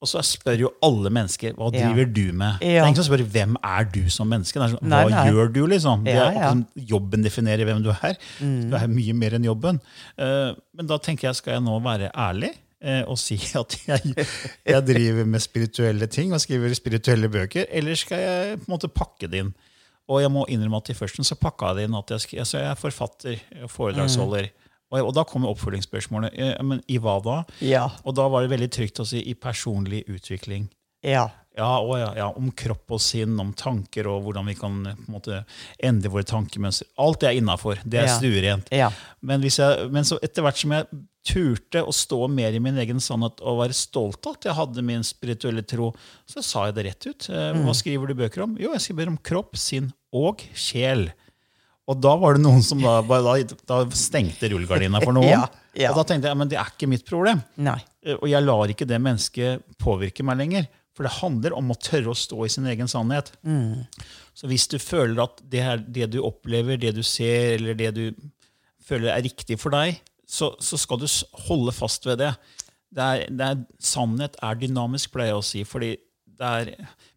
Og 0.00 0.08
så 0.08 0.22
spør 0.24 0.62
jo 0.62 0.70
alle 0.84 1.10
mennesker 1.12 1.52
hva 1.58 1.68
driver 1.74 2.06
ja. 2.06 2.08
du 2.08 2.32
med. 2.32 2.62
Ja. 2.64 2.70
Det 2.70 2.78
er 2.80 2.86
ingen 2.88 2.98
som 3.02 3.08
spør 3.10 3.22
hvem 3.34 3.58
er 3.68 3.88
du 3.92 4.00
som 4.12 4.30
menneske. 4.32 4.56
Sånn, 4.56 4.80
hva 4.80 5.02
nei, 5.04 5.12
nei. 5.12 5.24
gjør 5.28 5.52
du? 5.52 5.60
liksom? 5.68 6.06
Ja, 6.08 6.30
det 6.32 6.46
er, 6.46 6.62
jobben 6.94 7.26
definerer 7.26 7.68
hvem 7.68 7.82
du 7.84 7.90
er. 7.92 8.16
Mm. 8.40 8.70
Du 8.72 8.78
er 8.78 8.88
mye 8.88 9.16
mer 9.20 9.36
enn 9.36 9.44
jobben. 9.44 9.80
Uh, 10.16 10.56
men 10.76 10.88
da 10.88 10.96
tenker 11.04 11.28
jeg, 11.28 11.40
skal 11.42 11.58
jeg 11.58 11.64
nå 11.66 11.76
være 11.84 12.08
ærlig 12.16 12.54
uh, 12.56 13.02
og 13.12 13.20
si 13.20 13.36
at 13.60 13.76
jeg, 13.90 14.14
jeg, 14.16 14.86
driver 14.88 15.28
med 15.28 15.44
spirituelle 15.44 16.08
ting 16.08 16.32
og 16.32 16.40
skriver 16.40 16.72
spirituelle 16.78 17.28
bøker? 17.32 17.68
Eller 17.68 18.00
skal 18.00 18.24
jeg 18.24 18.56
på 18.62 18.70
en 18.70 18.76
måte 18.78 18.88
pakke 18.88 19.28
det 19.28 19.44
inn? 19.44 19.52
Og 20.10 20.24
jeg 20.24 20.32
må 20.32 20.48
innrømme 20.50 20.80
at 20.80 20.90
i 20.90 20.96
førsten 20.96 21.28
så 21.28 21.36
pakka 21.38 21.74
jeg 21.74 21.82
det 21.82 21.90
inn 21.90 22.00
at 22.00 22.16
jeg, 22.16 22.40
altså 22.40 22.58
jeg 22.58 22.72
er 22.72 22.80
forfatter 22.80 23.44
og 23.66 23.70
foredragsholder. 23.76 24.48
Mm. 24.48 24.69
Og, 24.90 25.12
da 25.14 25.24
kommer 25.28 25.52
oppfølgingsspørsmålet. 25.54 26.34
Men 26.66 26.82
i 26.90 26.98
hva 27.02 27.18
da? 27.24 27.42
Ja. 27.62 27.86
Og 28.04 28.16
da 28.18 28.26
var 28.30 28.42
det 28.42 28.54
veldig 28.54 28.70
trygt 28.74 29.02
å 29.02 29.06
si 29.06 29.22
i 29.22 29.36
personlig 29.38 30.02
utvikling. 30.10 30.68
Ja. 31.06 31.28
Ja, 31.58 31.80
og 31.82 31.96
ja, 31.98 32.10
ja, 32.14 32.28
Om 32.38 32.52
kropp 32.56 32.94
og 32.94 33.00
sinn, 33.02 33.34
om 33.42 33.50
tanker 33.58 34.06
og 34.08 34.22
hvordan 34.24 34.46
vi 34.48 34.54
kan 34.56 34.76
på 34.86 34.92
en 34.94 35.14
måte, 35.16 35.40
endre 35.82 36.12
våre 36.12 36.26
tankemønster. 36.28 36.88
Alt 37.02 37.22
det 37.24 37.30
er 37.30 37.40
innafor. 37.40 37.80
Det 37.82 38.00
er 38.04 38.06
ja. 38.06 38.16
stuerent. 38.16 38.70
Ja. 38.74 38.90
Men, 39.20 39.42
men 39.90 40.06
så 40.06 40.20
etter 40.22 40.46
hvert 40.46 40.60
som 40.60 40.76
jeg 40.76 40.86
turte 41.26 41.82
å 41.84 41.92
stå 41.92 42.22
mer 42.32 42.54
i 42.56 42.62
min 42.62 42.78
egen 42.80 43.02
sannhet 43.02 43.42
og 43.44 43.60
være 43.60 43.76
stolt 43.76 44.24
av 44.24 44.38
at 44.38 44.46
jeg 44.48 44.56
hadde 44.56 44.84
min 44.86 45.02
spirituelle 45.04 45.64
tro, 45.68 45.90
så 46.28 46.44
sa 46.44 46.68
jeg 46.68 46.78
det 46.78 46.86
rett 46.86 47.08
ut. 47.10 47.28
Eh, 47.28 47.50
hva 47.58 47.74
mm. 47.74 47.78
skriver 47.82 48.10
du 48.10 48.16
bøker 48.22 48.46
om? 48.46 48.54
Jo, 48.60 48.72
jeg 48.76 48.86
skriver 48.86 49.12
om 49.12 49.18
kropp, 49.20 49.58
sinn 49.60 49.90
og 50.16 50.46
sjel. 50.56 51.10
Og 51.90 51.98
da 51.98 52.12
var 52.20 52.36
det 52.36 52.44
noen 52.44 52.62
som 52.62 52.82
da, 52.82 53.00
da, 53.02 53.36
da 53.66 53.80
stengte 53.98 54.50
rullegardina 54.52 55.00
for 55.02 55.16
noen. 55.16 55.30
ja, 55.34 55.46
ja. 55.74 55.90
Og 55.90 55.98
da 55.98 56.06
tenkte 56.06 56.30
jeg 56.30 56.38
men 56.38 56.50
det 56.50 56.58
er 56.60 56.70
ikke 56.70 56.88
mitt 56.90 57.06
problem. 57.08 57.42
Nei. 57.58 57.78
Eh, 58.06 58.14
og 58.18 58.28
jeg 58.30 58.46
lar 58.46 58.70
ikke 58.70 58.86
det 58.88 59.00
mennesket 59.02 59.64
påvirke 59.82 60.26
meg 60.26 60.38
lenger. 60.38 60.68
For 60.96 61.06
det 61.06 61.16
handler 61.16 61.54
om 61.56 61.72
å 61.72 61.78
tørre 61.80 62.12
å 62.12 62.18
stå 62.18 62.44
i 62.44 62.50
sin 62.52 62.68
egen 62.70 62.90
sannhet. 62.90 63.32
Mm. 63.46 63.86
Så 64.36 64.50
hvis 64.50 64.66
du 64.70 64.76
føler 64.82 65.22
at 65.24 65.40
det, 65.40 65.64
her, 65.64 65.82
det, 65.82 66.10
du 66.12 66.20
opplever, 66.22 66.78
det 66.80 66.92
du 66.96 67.02
ser, 67.06 67.56
eller 67.56 67.78
det 67.78 67.90
du 67.96 68.04
føler 68.84 69.14
er 69.14 69.24
riktig 69.24 69.58
for 69.62 69.74
deg, 69.74 70.00
så, 70.30 70.52
så 70.62 70.78
skal 70.78 71.00
du 71.00 71.08
holde 71.48 71.74
fast 71.74 72.06
ved 72.06 72.20
det. 72.22 72.30
det, 72.94 73.06
er, 73.06 73.24
det 73.32 73.48
er, 73.48 73.64
sannhet 73.82 74.36
er 74.44 74.60
dynamisk, 74.60 75.14
pleier 75.14 75.32
jeg 75.32 75.40
å 75.40 75.46
si. 75.46 75.64
fordi 75.66 75.94
er, 76.40 76.70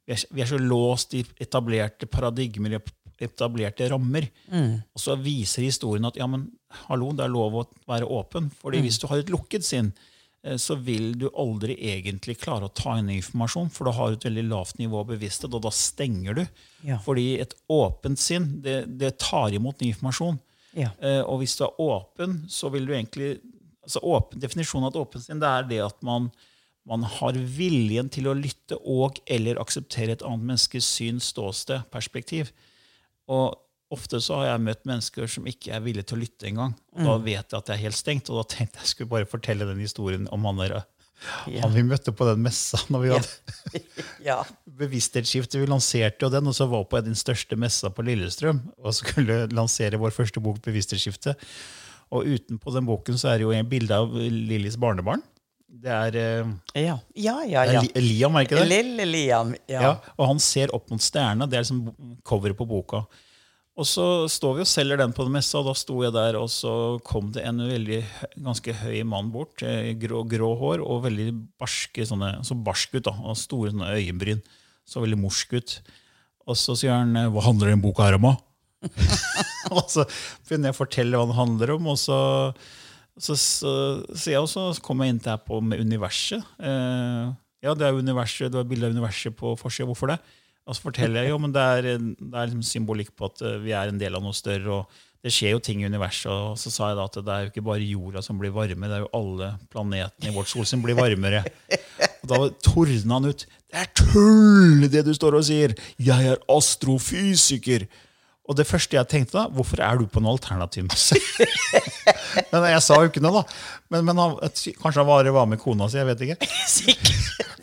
vi, 0.05 0.15
er, 0.15 0.25
vi 0.33 0.43
er 0.43 0.49
så 0.49 0.59
låst 0.59 1.13
i 1.17 1.21
etablerte 1.43 2.09
paradigmer 2.11 2.79
etablerte 3.27 3.89
rammer. 3.91 4.27
Mm. 4.51 4.81
Og 4.93 5.01
så 5.01 5.17
viser 5.19 5.67
historien 5.67 6.09
at 6.09 6.17
ja, 6.19 6.27
men 6.29 6.47
hallo, 6.87 7.11
det 7.15 7.25
er 7.25 7.33
lov 7.33 7.59
å 7.61 7.67
være 7.89 8.09
åpen. 8.09 8.49
fordi 8.61 8.81
mm. 8.81 8.87
hvis 8.87 8.99
du 9.01 9.07
har 9.11 9.21
et 9.21 9.31
lukket 9.33 9.65
sinn, 9.67 9.91
eh, 10.43 10.57
så 10.61 10.75
vil 10.75 11.13
du 11.19 11.27
aldri 11.29 11.77
egentlig 11.93 12.37
klare 12.41 12.69
å 12.69 12.73
ta 12.73 12.97
inn 12.99 13.11
informasjon, 13.13 13.71
for 13.73 13.87
du 13.89 13.95
har 13.97 14.15
et 14.15 14.27
veldig 14.29 14.47
lavt 14.49 14.81
nivå 14.81 15.01
av 15.03 15.11
bevissthet, 15.13 15.53
og 15.53 15.65
da 15.65 15.73
stenger 15.73 16.41
du. 16.41 16.45
Ja. 16.87 16.99
Fordi 17.03 17.37
et 17.43 17.55
åpent 17.71 18.19
sinn 18.19 18.57
det, 18.65 18.83
det 18.99 19.15
tar 19.23 19.53
imot 19.53 19.81
ny 19.81 19.93
informasjon. 19.93 20.41
Ja. 20.73 20.89
Eh, 20.99 21.21
og 21.21 21.43
hvis 21.43 21.55
du 21.59 21.67
er 21.67 21.81
åpen, 21.81 22.41
så 22.49 22.71
vil 22.73 22.87
du 22.89 22.95
egentlig 22.95 23.35
altså 23.83 24.01
åpen, 24.07 24.41
Definisjonen 24.41 24.87
av 24.87 24.93
et 24.93 25.01
åpent 25.01 25.25
sinn 25.25 25.41
det 25.41 25.49
er 25.49 25.69
det 25.69 25.79
at 25.85 25.97
man, 26.05 26.29
man 26.89 27.05
har 27.17 27.37
viljen 27.37 28.09
til 28.13 28.29
å 28.29 28.37
lytte 28.37 28.79
og 28.79 29.19
eller 29.31 29.61
akseptere 29.61 30.15
et 30.15 30.25
annet 30.25 30.53
menneskes 30.53 30.87
syn, 30.97 31.21
ståsted, 31.23 31.85
perspektiv. 31.93 32.53
Og, 33.31 33.59
ofte 33.93 34.17
så 34.25 34.39
har 34.39 34.47
jeg 34.47 34.63
møtt 34.65 34.87
mennesker 34.89 35.29
som 35.29 35.45
ikke 35.45 35.69
er 35.75 35.83
villige 35.85 36.07
til 36.09 36.17
å 36.17 36.23
lytte 36.23 36.47
engang. 36.49 36.71
Og 36.97 37.05
da 37.05 37.17
vet 37.21 37.45
jeg 37.53 37.59
at 37.59 37.67
det 37.69 37.75
er 37.75 37.83
helt 37.83 37.97
stengt, 37.99 38.31
og 38.33 38.39
da 38.41 38.47
tenkte 38.55 38.81
jeg 38.81 38.89
skulle 38.89 39.11
bare 39.11 39.29
fortelle 39.29 39.67
den 39.69 39.83
historien 39.83 40.25
om 40.33 40.47
han 40.49 40.57
der, 40.63 40.79
han 41.61 41.71
vi 41.75 41.83
møtte 41.87 42.11
på 42.11 42.25
den 42.27 42.41
messa. 42.43 42.79
når 42.91 43.03
vi 43.03 43.11
hadde 43.13 43.81
Ja. 44.29 44.39
bevissthetsskiftet. 44.65 45.61
Vi 45.61 45.69
lanserte 45.69 46.25
jo 46.25 46.31
den, 46.33 46.49
og 46.49 46.55
så 46.57 46.67
var 46.71 46.83
på 46.89 46.99
den 47.05 47.15
største 47.15 47.55
messa 47.59 47.91
på 47.93 48.03
Lillestrøm 48.05 48.59
og 48.81 48.97
skulle 48.97 49.45
lansere 49.53 49.99
vår 50.01 50.15
første 50.15 50.41
bok, 50.43 50.59
'Bevissthetsskiftet'. 50.63 51.37
Og 52.13 52.27
utenpå 52.27 52.73
den 52.75 52.85
boken 52.85 53.17
så 53.17 53.31
er 53.31 53.37
det 53.39 53.47
jo 53.47 53.53
en 53.55 53.69
bilde 53.69 53.95
av 53.95 54.11
Lillys 54.13 54.75
barnebarn. 54.77 55.23
Det 55.73 55.89
er 55.89 56.15
eh, 56.21 56.49
Ja, 56.85 56.97
ja, 57.17 57.35
ja. 57.49 57.81
det 57.81 57.95
er 57.97 58.03
Liam, 58.05 58.35
er 58.37 58.45
ikke 58.45 58.59
det? 58.59 58.67
Lille 58.69 59.05
Liam. 59.09 59.53
Ja. 59.65 59.81
Ja, 59.81 59.91
og 60.19 60.27
han 60.29 60.41
ser 60.43 60.73
opp 60.75 60.91
mot 60.93 61.01
stjernene. 61.01 61.47
Det 61.49 61.57
er 61.57 61.65
liksom 61.65 62.19
coveret 62.27 62.57
på 62.59 62.67
boka. 62.69 63.03
Og 63.73 63.87
så 63.89 64.03
står 64.29 64.59
vi 64.59 64.61
og 64.61 64.69
selger 64.69 64.99
den 65.01 65.15
på 65.17 65.25
den 65.25 65.33
messa, 65.33 65.57
og 65.57 65.65
da 65.65 65.73
sto 65.73 65.95
jeg 66.03 66.13
der, 66.13 66.35
og 66.37 66.45
så 66.53 66.73
kom 67.07 67.31
det 67.33 67.41
en 67.49 67.57
veldig, 67.65 68.03
ganske 68.45 68.75
høy 68.83 68.99
mann 69.09 69.31
bort. 69.33 69.63
eh, 69.65 69.95
Grå, 69.97 70.21
grå 70.29 70.51
hår 70.59 70.83
og 70.85 71.01
veldig 71.07 71.31
barske, 71.57 72.05
sånne, 72.05 72.35
så 72.45 72.53
barsk 72.53 72.93
ut. 72.99 73.07
da, 73.09 73.15
og 73.25 73.35
Store 73.41 73.73
sånne 73.73 73.89
øyenbryn. 73.97 74.43
Så 74.85 75.01
veldig 75.01 75.17
morsk 75.23 75.57
ut. 75.57 75.79
Og 76.45 76.59
så 76.59 76.75
sier 76.77 76.93
han 76.93 77.15
eh, 77.17 77.25
'Hva 77.33 77.47
handler 77.49 77.73
den 77.73 77.81
boka 77.81 78.05
her 78.05 78.19
om', 78.19 78.29
da? 78.29 78.37
og 79.73 79.89
så 79.89 80.03
begynner 80.45 80.69
jeg 80.69 80.75
å 80.75 80.81
fortelle 80.83 81.17
hva 81.17 81.25
den 81.25 81.37
handler 81.39 81.71
om, 81.79 81.87
og 81.87 81.97
så, 81.97 82.17
så, 83.19 83.35
så, 83.37 84.31
jeg 84.31 84.41
også, 84.41 84.71
så 84.73 84.83
kom 84.83 85.03
jeg 85.03 85.13
inn 85.13 85.21
til 85.21 85.33
her 85.35 85.41
på 85.45 85.59
med 85.61 85.81
universet. 85.83 86.41
Eh, 86.57 87.33
ja, 87.63 87.75
det 87.77 87.85
er 87.85 87.99
universet, 87.99 88.49
det 88.51 88.57
var 88.57 88.69
bilde 88.69 88.89
av 88.89 88.95
universet 88.95 89.35
på 89.37 89.53
forsida. 89.59 89.87
Hvorfor 89.89 90.13
det? 90.13 90.19
Og 90.63 90.75
så 90.75 90.85
forteller 90.85 91.25
jeg 91.25 91.33
jo, 91.33 91.39
men 91.43 91.53
det 91.53 91.61
er, 91.61 91.87
det 91.99 92.33
er 92.33 92.47
liksom 92.47 92.63
symbolikk 92.65 93.11
på 93.19 93.27
at 93.29 93.43
eh, 93.45 93.59
vi 93.63 93.73
er 93.75 93.91
en 93.91 93.99
del 93.99 94.17
av 94.17 94.23
noe 94.23 94.35
større. 94.35 94.79
og 94.79 95.23
Det 95.23 95.33
skjer 95.33 95.53
jo 95.53 95.61
ting 95.63 95.83
i 95.83 95.89
universet. 95.91 96.31
Og 96.31 96.57
så 96.59 96.71
sa 96.73 96.89
jeg 96.89 96.99
da 96.99 97.07
at 97.09 97.19
det 97.19 97.35
er 97.35 97.45
jo 97.45 97.51
ikke 97.51 97.65
bare 97.69 97.85
jorda 97.85 98.23
som 98.25 98.39
blir 98.41 98.55
varme, 98.55 98.89
det 98.89 98.97
er 98.97 99.05
jo 99.05 99.11
alle 99.19 99.51
planetene 99.73 100.31
i 100.31 100.35
vårt 100.35 100.49
sol 100.51 100.65
som 100.69 100.81
blir 100.83 100.97
varmere. 100.97 101.43
Og 102.23 102.31
da 102.31 102.39
tordna 102.65 103.19
han 103.19 103.29
ut. 103.29 103.45
Det 103.69 103.83
er 103.83 103.93
tull, 103.99 104.87
det 104.89 105.05
du 105.05 105.13
står 105.13 105.37
og 105.37 105.45
sier! 105.45 105.75
Jeg 106.01 106.33
er 106.33 106.41
astrofysiker! 106.51 107.85
Og 108.43 108.57
det 108.59 108.65
første 108.67 108.97
jeg 108.97 109.07
tenkte 109.07 109.37
da, 109.37 109.45
hvorfor 109.47 109.79
er 109.79 109.99
du 109.99 110.07
på 110.11 110.19
en 110.19 110.27
alternativmesse? 110.27 111.15
men 112.51 112.65
jeg 112.73 112.81
sa 112.83 112.97
jo 112.99 113.07
ikke 113.07 113.23
noe, 113.23 113.39
da. 113.39 113.43
Men, 113.93 114.07
men 114.09 114.17
han, 114.17 114.37
kanskje 114.81 115.03
han 115.03 115.09
bare 115.09 115.33
var 115.35 115.49
med 115.49 115.61
kona 115.61 115.89
si, 115.91 115.99
jeg 116.01 116.09
vet 116.09 116.25
ikke. 116.25 116.51
Sikkert. 116.77 117.13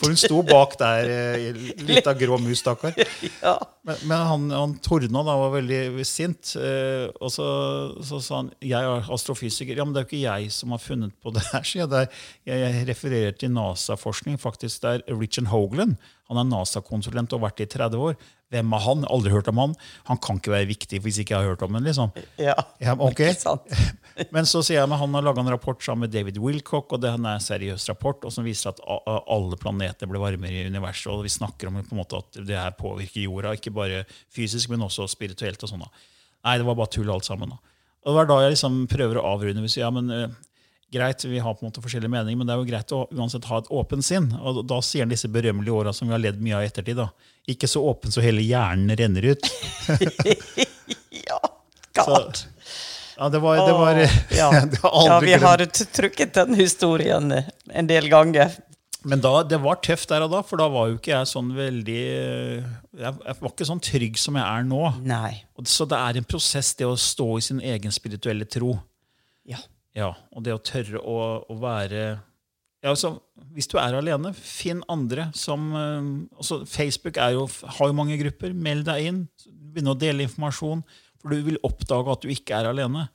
For 0.01 0.09
hun 0.09 0.16
sto 0.19 0.40
bak 0.47 0.77
der, 0.81 1.11
eh, 1.12 1.59
lita 1.85 2.14
grå 2.16 2.38
mus, 2.40 2.62
stakkar. 2.62 2.97
Ja. 3.43 3.59
Men, 3.85 3.99
men 4.09 4.23
han, 4.31 4.47
han 4.55 4.73
tordna 4.85 5.23
da, 5.27 5.35
var 5.43 5.53
veldig 5.59 6.07
sint. 6.09 6.55
eh, 6.57 7.11
og 7.21 7.33
så, 7.35 7.49
så 8.07 8.21
sa 8.25 8.40
han 8.40 8.51
jeg 8.64 8.81
er 8.81 9.12
astrofysiker. 9.12 9.77
Ja, 9.77 9.85
men 9.85 9.93
det 9.97 10.03
er 10.03 10.07
jo 10.07 10.11
ikke 10.11 10.23
jeg 10.25 10.55
som 10.57 10.73
har 10.73 10.81
funnet 10.83 11.12
på 11.21 11.35
det 11.37 11.45
her. 11.51 11.66
sier 11.66 11.85
jeg. 11.85 11.93
Det 11.93 12.03
er, 12.07 12.25
jeg, 12.55 12.88
refererer 12.88 13.37
til 13.37 13.53
NASA-forskning. 13.57 14.40
faktisk 14.40 14.87
Det 14.87 14.95
er 14.95 15.21
Richard 15.21 15.51
Hoagland. 15.53 15.99
Han 16.31 16.40
er 16.40 16.49
NASA-konsulent 16.49 17.35
og 17.35 17.40
har 17.40 17.51
vært 17.51 17.61
det 17.61 17.69
i 17.69 17.75
30 17.77 18.07
år. 18.09 18.21
Hvem 18.51 18.73
er 18.75 18.83
han? 18.83 19.05
Aldri 19.07 19.31
hørt 19.31 19.49
om 19.53 19.61
han. 19.62 19.75
Han 20.09 20.19
kan 20.23 20.40
ikke 20.40 20.53
være 20.55 20.69
viktig 20.71 20.99
hvis 21.05 21.21
ikke 21.23 21.37
jeg 21.37 21.45
har 21.45 21.53
hørt 21.53 21.62
om 21.66 21.77
han. 21.77 21.87
liksom. 21.87 22.14
Ja. 22.40 22.57
Ja, 22.83 22.97
okay. 22.97 23.35
Ikke 23.35 23.45
sant? 23.45 23.69
Men 24.35 24.49
så 24.49 24.64
sier 24.64 24.81
jeg 24.81 24.88
at 24.88 25.01
han 25.01 25.14
har 25.16 25.27
laga 25.27 25.45
en 25.45 25.53
rapport 25.53 25.83
sammen 25.85 26.09
med 26.09 26.14
David 26.20 26.38
Wilcock, 26.42 26.92
og 26.94 27.00
det 27.02 27.11
er 27.11 27.18
en 27.18 27.42
seriøs 27.42 27.88
rapport, 27.90 28.24
og 28.28 28.35
som 28.35 28.46
viser 28.46 28.70
at 28.70 28.83
alle 28.85 29.59
planeter 29.61 30.11
blir 30.11 30.22
varmere 30.22 30.62
i 30.62 30.68
universet. 30.68 31.09
Og 31.14 31.24
vi 31.24 31.33
snakker 31.33 31.70
om 31.70 31.80
på 31.80 31.96
en 31.96 32.02
måte 32.02 32.20
at 32.20 32.40
det 32.44 32.59
her 32.59 32.76
påvirker 32.78 33.24
jorda, 33.24 33.56
ikke 33.56 33.72
bare 33.74 34.04
fysisk, 34.33 34.70
men 34.72 34.85
også 34.87 35.09
spirituelt. 35.11 35.62
og 35.64 35.72
sånn 35.72 35.83
da. 35.87 35.90
Nei, 36.44 36.59
det 36.61 36.68
var 36.68 36.78
bare 36.78 36.92
tull 36.92 37.11
alt 37.12 37.28
sammen. 37.28 37.56
da. 37.56 37.59
Og 38.04 38.12
det 38.12 38.18
var 38.20 38.30
da 38.30 38.38
jeg 38.44 38.54
liksom 38.54 38.78
prøver 38.90 39.20
å 39.20 39.26
avrunde. 39.35 39.64
Hvis, 39.64 39.80
ja, 39.80 39.90
men 39.92 40.12
uh, 40.12 40.38
Greit, 40.90 41.24
vi 41.24 41.38
har 41.38 41.54
på 41.54 41.62
en 41.62 41.68
måte 41.68 41.83
forskjellige 41.85 42.11
meninger, 42.11 42.38
men 42.38 42.48
det 42.48 42.54
er 42.54 42.59
jo 42.59 42.66
greit 42.66 42.92
å 42.96 43.04
uansett 43.14 43.46
ha 43.46 43.61
et 43.61 43.68
åpent 43.70 44.02
sinn. 44.02 44.26
Og 44.42 44.64
da 44.66 44.80
sier 44.83 45.04
han 45.04 45.12
disse 45.12 45.30
berømmelige 45.30 45.76
åra 45.76 45.92
som 45.94 46.09
vi 46.09 46.16
har 46.16 46.22
ledd 46.22 46.40
mye 46.42 46.56
av 46.59 46.64
i 46.64 46.70
ettertid. 46.70 46.98
da. 46.98 47.11
Ikke 47.52 47.70
så 47.70 47.85
åpen 47.87 48.11
så 48.11 48.24
hele 48.24 48.42
hjernen 48.42 48.96
renner 48.98 49.33
ut. 49.33 49.50
Ja, 51.11 51.38
God. 51.94 52.38
Ja, 53.20 53.28
det 53.28 53.38
var, 53.44 53.59
det 53.61 53.72
var, 53.76 53.98
Åh, 54.00 54.18
ja. 54.33 54.48
det 54.72 54.78
har 54.80 55.06
ja, 55.06 55.20
vi 55.20 55.26
glemt. 55.35 55.42
har 55.44 55.64
trukket 55.92 56.35
den 56.38 56.54
historien 56.56 57.33
eh, 57.37 57.50
en 57.68 57.88
del 57.90 58.09
ganger. 58.09 58.54
Men 59.04 59.20
da, 59.20 59.42
det 59.44 59.59
var 59.61 59.76
tøft 59.85 60.09
der 60.09 60.24
og 60.24 60.33
da, 60.33 60.40
for 60.44 60.61
da 60.61 60.68
var 60.72 60.88
jo 60.88 60.96
ikke 60.98 61.12
jeg 61.12 61.28
sånn 61.28 61.54
veldig 61.56 62.00
Jeg, 62.00 63.12
jeg 63.12 63.37
var 63.40 63.52
ikke 63.52 63.68
sånn 63.68 63.80
trygg 63.85 64.16
som 64.20 64.37
jeg 64.37 64.44
er 64.44 64.64
nå. 64.68 64.80
Nei. 65.09 65.35
Så 65.68 65.87
det 65.88 66.00
er 66.00 66.20
en 66.20 66.28
prosess, 66.28 66.72
det 66.76 66.88
å 66.88 66.96
stå 67.00 67.28
i 67.37 67.44
sin 67.44 67.61
egen 67.64 67.92
spirituelle 67.92 68.48
tro. 68.48 68.74
Ja. 69.48 69.61
Ja, 69.96 70.12
Og 70.33 70.44
det 70.46 70.54
å 70.54 70.62
tørre 70.62 71.00
å, 71.02 71.20
å 71.50 71.54
være 71.59 72.02
ja, 72.06 72.92
altså, 72.92 73.16
Hvis 73.52 73.66
du 73.68 73.74
er 73.80 73.96
alene, 73.98 74.30
finn 74.37 74.85
andre 74.88 75.28
som 75.37 75.72
eh, 75.76 76.11
altså, 76.38 76.62
Facebook 76.68 77.20
er 77.20 77.37
jo, 77.37 77.44
har 77.76 77.92
jo 77.92 77.96
mange 77.96 78.16
grupper. 78.20 78.56
Meld 78.56 78.88
deg 78.88 79.11
inn. 79.11 79.22
Begynn 79.44 79.92
å 79.92 79.98
dele 79.98 80.24
informasjon. 80.24 80.85
For 81.20 81.33
du 81.33 81.42
vil 81.46 81.61
oppdage 81.66 82.14
at 82.14 82.24
du 82.24 82.33
ikke 82.33 82.56
er 82.59 82.70
alene. 82.70 83.09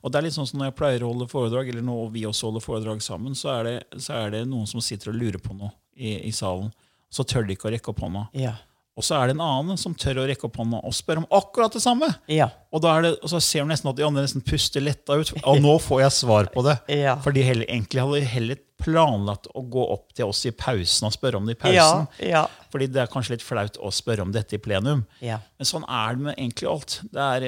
Og 0.00 0.12
det 0.12 0.20
er 0.20 0.26
litt 0.26 0.36
sånn 0.36 0.48
som 0.48 0.60
Når 0.60 0.70
jeg 0.70 0.78
pleier 0.78 1.04
å 1.04 1.12
holde 1.12 1.28
foredrag, 1.30 1.68
eller 1.72 1.84
når 1.84 2.10
vi 2.14 2.26
også 2.28 2.48
holder 2.48 2.64
foredrag 2.64 3.04
sammen, 3.04 3.36
så 3.36 3.52
er 3.58 3.68
det, 3.68 3.76
så 4.00 4.16
er 4.22 4.34
det 4.34 4.46
noen 4.48 4.68
som 4.68 4.82
sitter 4.84 5.12
og 5.12 5.20
lurer 5.20 5.40
på 5.42 5.56
noe 5.56 5.72
i, 5.96 6.16
i 6.28 6.32
salen. 6.36 6.72
Så 7.10 7.26
tør 7.26 7.46
de 7.46 7.56
ikke 7.56 7.68
å 7.68 7.74
rekke 7.74 7.92
opp 7.92 8.02
hånda. 8.04 8.26
Ja. 8.38 8.54
Og 8.98 9.04
så 9.06 9.16
er 9.16 9.30
det 9.30 9.36
en 9.38 9.44
annen 9.44 9.78
som 9.80 9.94
tør 9.96 10.22
å 10.22 10.26
rekke 10.28 10.44
opp 10.48 10.58
hånda 10.60 10.82
og 10.84 10.94
spørre 10.94 11.22
om 11.22 11.28
akkurat 11.32 11.72
det 11.72 11.82
samme. 11.82 12.10
Ja. 12.30 12.50
Og, 12.68 12.82
da 12.84 12.96
er 12.96 13.06
det, 13.06 13.12
og 13.24 13.32
så 13.32 13.40
ser 13.44 13.64
du 13.64 13.70
nesten 13.70 13.88
at 13.90 13.96
de 13.98 14.04
andre 14.04 14.24
nesten 14.26 14.44
puster 14.44 14.84
letta 14.84 15.16
ut. 15.16 15.32
Og 15.40 15.62
nå 15.62 15.76
får 15.82 16.02
jeg 16.04 16.16
svar 16.18 16.50
på 16.52 16.64
det. 16.66 16.76
Ja. 16.92 17.16
For 17.24 17.34
de 17.34 17.44
heller, 17.46 17.68
egentlig 17.68 18.02
hadde 18.04 18.32
heller 18.34 18.60
planlagt 18.80 19.50
å 19.54 19.62
gå 19.68 19.84
opp 19.94 20.14
til 20.16 20.30
oss 20.30 20.42
i 20.48 20.54
pausen 20.56 21.08
og 21.08 21.14
spørre 21.14 21.40
om 21.40 21.46
det 21.48 21.58
i 21.58 21.60
pausen. 21.60 22.08
Ja. 22.24 22.46
Fordi 22.72 22.88
det 22.90 23.04
er 23.04 23.12
kanskje 23.12 23.36
litt 23.36 23.44
flaut 23.46 23.78
å 23.80 23.92
spørre 23.94 24.24
om 24.26 24.34
dette 24.34 24.56
i 24.56 24.62
plenum. 24.62 25.04
Ja. 25.24 25.38
Men 25.60 25.68
sånn 25.68 25.86
er 25.86 26.16
det 26.16 26.26
med 26.28 26.36
egentlig 26.36 26.70
alt. 26.70 26.98
Det 27.12 27.28
er, 27.36 27.46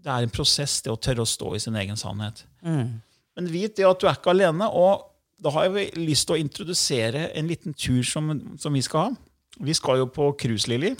det 0.00 0.14
er 0.16 0.26
en 0.26 0.34
prosess, 0.34 0.80
det 0.84 0.92
å 0.92 0.98
tørre 1.00 1.26
å 1.26 1.28
stå 1.28 1.54
i 1.56 1.62
sin 1.62 1.78
egen 1.80 2.00
sannhet. 2.00 2.44
Men 2.64 3.50
vit 3.52 3.76
det 3.78 3.88
at 3.88 4.00
du 4.00 4.08
er 4.08 4.18
ikke 4.18 4.34
alene. 4.34 4.68
Og 4.68 5.06
da 5.40 5.52
har 5.54 5.68
jeg 5.68 5.92
lyst 5.98 6.28
til 6.28 6.36
å 6.36 6.42
introdusere 6.42 7.28
en 7.36 7.50
liten 7.50 7.76
tur 7.76 8.02
som, 8.06 8.32
som 8.60 8.76
vi 8.76 8.84
skal 8.84 9.08
ha. 9.08 9.18
Vi 9.60 9.74
skal 9.76 10.00
jo 10.00 10.08
på 10.12 10.30
cruise, 10.40 10.68
Lilly. 10.70 10.94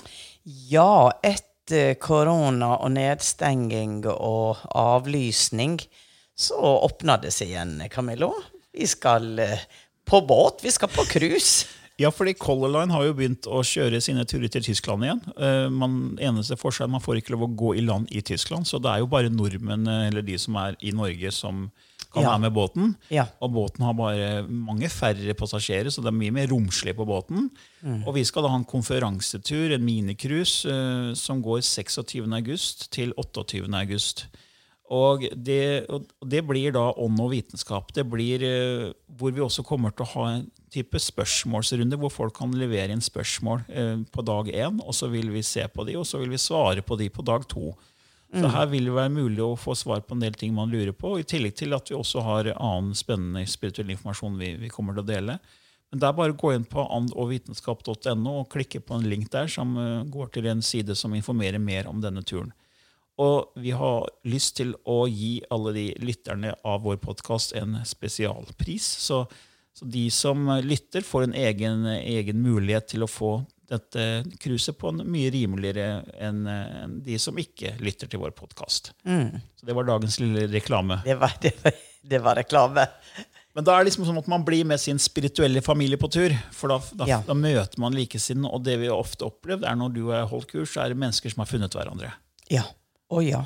Ja, 0.70 1.10
etter 1.24 1.94
korona 2.02 2.74
og 2.80 2.92
nedstenging 2.96 4.02
og 4.10 4.60
avlysning, 4.76 5.78
så 6.36 6.56
åpna 6.56 7.18
det 7.20 7.34
seg 7.36 7.52
igjen, 7.52 7.76
Camillo. 7.92 8.32
Vi 8.76 8.86
skal 8.86 9.38
eh, 9.38 9.58
på 10.06 10.20
båt, 10.26 10.60
vi 10.64 10.70
skal 10.74 10.88
på 10.92 11.04
cruise. 11.10 11.66
Ja, 12.00 12.08
fordi 12.10 12.32
Color 12.40 12.70
Line 12.72 12.94
har 12.94 13.04
jo 13.04 13.12
begynt 13.18 13.44
å 13.50 13.58
kjøre 13.66 13.98
sine 14.00 14.22
turer 14.24 14.48
til 14.48 14.62
Tyskland 14.64 15.04
igjen. 15.04 15.18
Eh, 15.36 15.66
Man, 15.68 16.16
eneste 16.22 16.56
forskjell, 16.56 16.88
man 16.88 17.02
får 17.04 17.18
ikke 17.20 17.34
lov 17.34 17.44
å 17.44 17.54
gå 17.60 17.74
i 17.76 17.82
land 17.84 18.08
i 18.16 18.22
Tyskland, 18.24 18.64
så 18.70 18.80
det 18.80 18.88
er 18.94 19.02
jo 19.02 19.10
bare 19.12 19.28
nordmenn 19.32 19.84
eh, 19.90 20.06
eller 20.08 20.24
de 20.24 20.38
som 20.40 20.56
er 20.62 20.78
i 20.80 20.94
Norge, 20.96 21.32
som 21.36 21.66
kan 22.10 22.24
Ja. 22.24 22.30
være 22.32 22.40
med 22.46 22.54
båten. 22.56 22.94
Ja. 23.12 23.26
Og 23.44 23.52
båten 23.54 23.84
har 23.86 23.92
bare 23.94 24.30
mange 24.48 24.88
færre 24.90 25.34
passasjerer, 25.38 25.92
så 25.94 26.02
det 26.02 26.08
er 26.10 26.16
mye 26.16 26.32
mer 26.34 26.48
romslig 26.50 26.96
på 26.98 27.04
båten. 27.06 27.50
Og 28.06 28.14
vi 28.16 28.24
skal 28.26 28.42
da 28.42 28.48
ha 28.50 28.56
en 28.58 28.64
konferansetur, 28.66 29.76
en 29.76 29.84
minicruise, 29.84 30.66
som 31.14 31.38
går 31.44 31.60
26. 31.62 32.24
august 32.34 32.88
til 32.90 33.12
28. 33.14 34.26
Og 34.90 35.22
det, 35.38 35.86
og 35.86 36.08
det 36.26 36.40
blir 36.48 36.72
da 36.74 36.88
ånd 36.98 37.20
og 37.22 37.30
vitenskap. 37.30 37.92
Det 37.94 38.02
blir 38.10 38.42
eh, 38.42 38.88
hvor 39.20 39.34
vi 39.36 39.44
også 39.44 39.62
kommer 39.66 39.94
til 39.94 40.02
å 40.02 40.12
ha 40.16 40.24
en 40.32 40.48
type 40.74 40.98
spørsmålsrunde 40.98 41.98
hvor 42.00 42.10
folk 42.10 42.34
kan 42.40 42.50
levere 42.58 42.94
inn 42.94 43.04
spørsmål 43.04 43.62
eh, 43.70 44.00
på 44.10 44.24
dag 44.26 44.50
én, 44.50 44.82
og 44.82 44.96
så 44.96 45.06
vil 45.12 45.30
vi 45.30 45.44
se 45.46 45.62
på 45.70 45.86
de, 45.86 45.94
og 46.00 46.08
så 46.10 46.18
vil 46.18 46.34
vi 46.34 46.42
svare 46.42 46.82
på 46.82 46.98
de 46.98 47.06
på 47.14 47.22
dag 47.26 47.46
to. 47.50 47.70
Så 48.30 48.46
her 48.54 48.68
vil 48.70 48.86
det 48.86 48.94
være 48.94 49.10
mulig 49.10 49.42
å 49.42 49.56
få 49.58 49.74
svar 49.74 50.04
på 50.06 50.14
en 50.14 50.22
del 50.22 50.36
ting 50.38 50.52
man 50.54 50.70
lurer 50.70 50.94
på, 50.94 51.16
i 51.18 51.26
tillegg 51.26 51.56
til 51.58 51.74
at 51.74 51.90
vi 51.90 51.96
også 51.98 52.22
har 52.22 52.52
annen 52.52 52.94
spennende 52.94 53.42
spirituell 53.50 53.90
informasjon 53.90 54.38
vi, 54.38 54.52
vi 54.60 54.70
kommer 54.70 54.94
til 54.94 55.02
å 55.02 55.08
dele. 55.08 55.38
Men 55.90 56.02
det 56.02 56.06
er 56.06 56.14
bare 56.14 56.34
å 56.36 56.38
gå 56.38 56.52
inn 56.54 56.66
på 56.70 56.84
andogvitenskap.no 56.94 58.34
og 58.36 58.50
klikke 58.52 58.78
på 58.86 58.98
en 58.98 59.08
link 59.10 59.32
der 59.32 59.50
som 59.50 59.74
uh, 59.74 60.06
går 60.06 60.30
til 60.36 60.46
en 60.46 60.62
side 60.62 60.94
som 60.98 61.16
informerer 61.18 61.58
mer 61.58 61.90
om 61.90 61.98
denne 62.02 62.22
turen. 62.22 62.52
Og 63.20 63.52
vi 63.60 63.72
har 63.76 64.06
lyst 64.24 64.56
til 64.60 64.72
å 64.88 65.02
gi 65.10 65.34
alle 65.52 65.74
de 65.76 65.86
lytterne 66.00 66.54
av 66.64 66.82
vår 66.86 66.96
podkast 67.02 67.52
en 67.58 67.76
spesialpris. 67.84 68.86
Så, 69.04 69.22
så 69.76 69.88
de 69.92 70.06
som 70.14 70.46
lytter, 70.64 71.04
får 71.04 71.26
en 71.28 71.34
egen, 71.36 71.84
egen 72.00 72.40
mulighet 72.44 72.88
til 72.94 73.04
å 73.04 73.10
få 73.10 73.34
dette 73.70 74.24
cruiset 74.42 74.74
på 74.80 74.88
en 74.90 75.04
mye 75.06 75.28
rimeligere 75.30 76.00
enn 76.26 76.40
de 77.04 77.18
som 77.22 77.36
ikke 77.38 77.76
lytter 77.84 78.08
til 78.10 78.18
vår 78.24 78.32
podkast. 78.34 78.90
Så 79.04 79.68
det 79.68 79.76
var 79.76 79.86
dagens 79.86 80.16
lille 80.18 80.48
reklame. 80.50 81.02
Det 81.06 81.14
var, 81.20 81.36
det 81.44 81.52
var, 81.62 81.76
det 82.14 82.22
var 82.24 82.40
reklame. 82.40 82.86
Men 83.54 83.66
da 83.66 83.74
er 83.76 83.82
det 83.84 83.90
liksom 83.90 84.08
sånn 84.08 84.18
at 84.22 84.28
man 84.30 84.42
blir 84.46 84.64
med 84.66 84.78
sin 84.82 84.98
spirituelle 85.02 85.62
familie 85.62 85.98
på 86.00 86.08
tur. 86.10 86.34
For 86.54 86.70
da, 86.72 86.80
da, 87.02 87.06
Ja. 87.10 87.20
da 87.26 87.34
møter 87.38 87.78
man 87.82 87.94
likesinnede. 87.94 88.50
Og 88.54 88.62
det 88.66 88.76
vi 88.82 88.90
ofte 88.94 89.26
opplevd, 89.26 89.66
er 89.66 89.78
når 89.78 89.94
du 89.94 90.04
har 90.10 90.26
holdt 90.30 90.50
kurs, 90.54 90.74
er 90.78 90.90
det 90.94 90.98
mennesker 91.02 91.30
som 91.34 91.42
har 91.44 91.50
funnet 91.50 91.74
hverandre. 91.76 92.12
Ja. 92.50 92.62
Å 93.10 93.22
ja. 93.24 93.42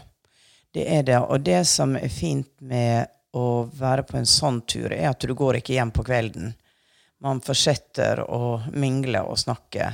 Det 0.75 0.85
er 0.91 1.05
det. 1.07 1.19
Og 1.23 1.41
det 1.47 1.63
som 1.71 1.95
er 1.97 2.11
fint 2.13 2.51
med 2.61 3.11
å 3.35 3.65
være 3.75 4.05
på 4.07 4.19
en 4.19 4.29
sånn 4.29 4.61
tur, 4.69 4.93
er 4.93 5.11
at 5.11 5.23
du 5.23 5.35
går 5.35 5.61
ikke 5.61 5.77
hjem 5.77 5.93
på 5.95 6.05
kvelden. 6.07 6.53
Man 7.25 7.41
fortsetter 7.43 8.23
å 8.27 8.61
mingle 8.75 9.25
og 9.25 9.39
snakke 9.41 9.91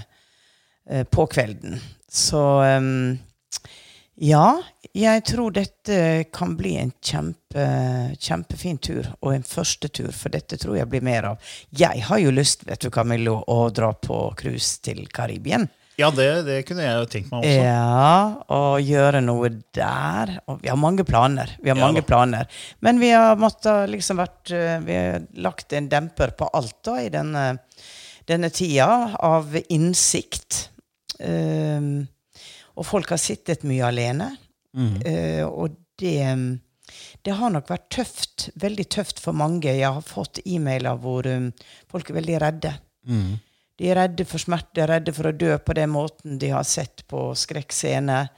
eh, 0.88 1.04
på 1.04 1.26
kvelden. 1.30 1.78
Så 2.10 2.40
um, 2.64 3.18
ja, 4.20 4.60
jeg 4.92 5.22
tror 5.24 5.54
dette 5.56 5.96
kan 6.34 6.56
bli 6.58 6.74
en 6.76 6.90
kjempe, 7.00 7.66
kjempefin 8.20 8.80
tur, 8.82 9.06
og 9.22 9.32
en 9.32 9.46
første 9.46 9.88
tur, 9.88 10.10
for 10.12 10.34
dette 10.34 10.58
tror 10.60 10.76
jeg 10.76 10.90
blir 10.92 11.04
mer 11.06 11.30
av. 11.30 11.52
Jeg 11.72 12.04
har 12.08 12.20
jo 12.20 12.34
lyst, 12.34 12.66
vet 12.68 12.82
du, 12.84 12.90
Camillo, 12.92 13.38
å 13.48 13.70
dra 13.72 13.94
på 13.96 14.18
cruise 14.36 14.82
til 14.84 15.06
Karibien. 15.08 15.68
Ja, 16.00 16.10
det, 16.14 16.28
det 16.46 16.58
kunne 16.68 16.84
jeg 16.86 16.96
jo 16.96 17.08
tenkt 17.12 17.32
meg 17.32 17.44
også. 17.44 17.64
Ja, 17.64 18.12
og 18.56 18.86
gjøre 18.86 19.20
noe 19.24 19.50
der. 19.76 20.34
Og 20.48 20.62
vi 20.62 20.70
har 20.72 20.78
mange 20.80 21.04
planer. 21.08 21.52
Vi 21.60 21.72
har 21.72 21.78
Ja 21.78 21.86
mange 21.86 22.02
da. 22.02 22.06
planer. 22.08 22.62
Men 22.84 23.00
vi 23.02 23.10
har 23.12 23.36
måttet 23.40 23.90
liksom 23.92 24.20
vært 24.22 24.52
eh, 24.56 24.78
Vi 24.86 24.96
har 24.96 25.26
lagt 25.44 25.74
en 25.76 25.90
demper 25.92 26.32
på 26.38 26.48
alt 26.56 26.78
da 26.86 26.96
i 27.02 27.10
denne, 27.12 27.44
denne 28.30 28.50
tida 28.54 28.88
av 29.20 29.54
innsikt. 29.68 30.66
Um, 31.20 32.08
og 32.80 32.86
folk 32.88 33.12
har 33.12 33.20
sittet 33.20 33.66
mye 33.68 33.84
alene. 33.90 34.32
Eh, 35.04 35.44
og 35.44 35.76
det 36.00 36.24
det 37.22 37.34
har 37.36 37.52
nok 37.52 37.68
vært 37.68 37.88
tøft, 37.92 38.48
veldig 38.58 38.86
tøft 38.90 39.20
for 39.22 39.36
mange. 39.36 39.68
Jeg 39.68 39.86
har 39.86 40.02
fått 40.04 40.40
e-mailer 40.48 40.96
hvor 41.02 41.26
um, 41.28 41.50
folk 41.90 42.10
er 42.10 42.16
veldig 42.16 42.38
redde. 42.42 42.72
De 43.80 43.88
er 43.88 43.96
redde 43.96 44.26
for 44.28 44.42
smerte, 44.42 44.74
de 44.76 44.82
er 44.84 44.90
redde 44.92 45.12
for 45.16 45.30
å 45.30 45.32
dø 45.32 45.54
på 45.64 45.72
den 45.78 45.88
måten 45.94 46.36
de 46.40 46.50
har 46.52 46.66
sett 46.68 47.00
på 47.08 47.30
skrekkscener. 47.32 48.28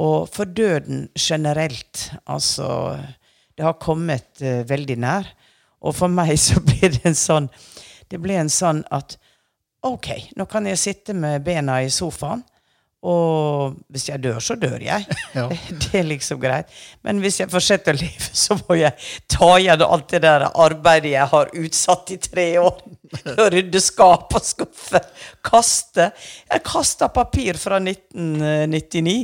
Og 0.00 0.30
for 0.32 0.48
døden 0.48 1.10
generelt. 1.12 2.06
Altså 2.24 2.96
Det 3.52 3.66
har 3.66 3.76
kommet 3.82 4.40
uh, 4.40 4.64
veldig 4.64 4.96
nær. 4.96 5.28
Og 5.84 5.92
for 5.94 6.08
meg 6.08 6.32
så 6.46 6.62
blir 6.64 6.88
det 6.94 7.04
en 7.04 7.18
sånn 7.18 7.50
Det 8.08 8.16
blir 8.16 8.40
en 8.40 8.48
sånn 8.48 8.80
at 8.88 9.18
OK, 9.84 10.08
nå 10.40 10.48
kan 10.48 10.64
jeg 10.66 10.80
sitte 10.80 11.14
med 11.14 11.44
bena 11.44 11.82
i 11.84 11.90
sofaen. 11.92 12.40
Og 13.06 13.76
hvis 13.94 14.08
jeg 14.08 14.18
dør, 14.24 14.40
så 14.42 14.56
dør 14.58 14.80
jeg. 14.82 15.06
Ja. 15.36 15.46
Det 15.82 16.00
er 16.00 16.06
liksom 16.08 16.40
greit. 16.42 16.70
Men 17.06 17.20
hvis 17.22 17.38
jeg 17.40 17.50
fortsetter 17.52 17.94
å 17.94 18.00
leve, 18.00 18.30
så 18.34 18.56
må 18.58 18.78
jeg 18.80 18.96
ta 19.30 19.50
igjen 19.60 19.84
alt 19.86 20.08
det 20.10 20.22
der 20.24 20.48
arbeidet 20.48 21.12
jeg 21.12 21.30
har 21.30 21.52
utsatt 21.54 22.10
i 22.14 22.18
tre 22.22 22.48
år. 22.62 22.80
Rydde 23.54 23.82
skap 23.82 24.34
og 24.34 24.46
skuffe. 24.46 25.02
Kaste. 25.46 26.10
Jeg 26.48 26.64
kasta 26.66 27.10
papir 27.14 27.60
fra 27.60 27.78
1999. 27.82 29.20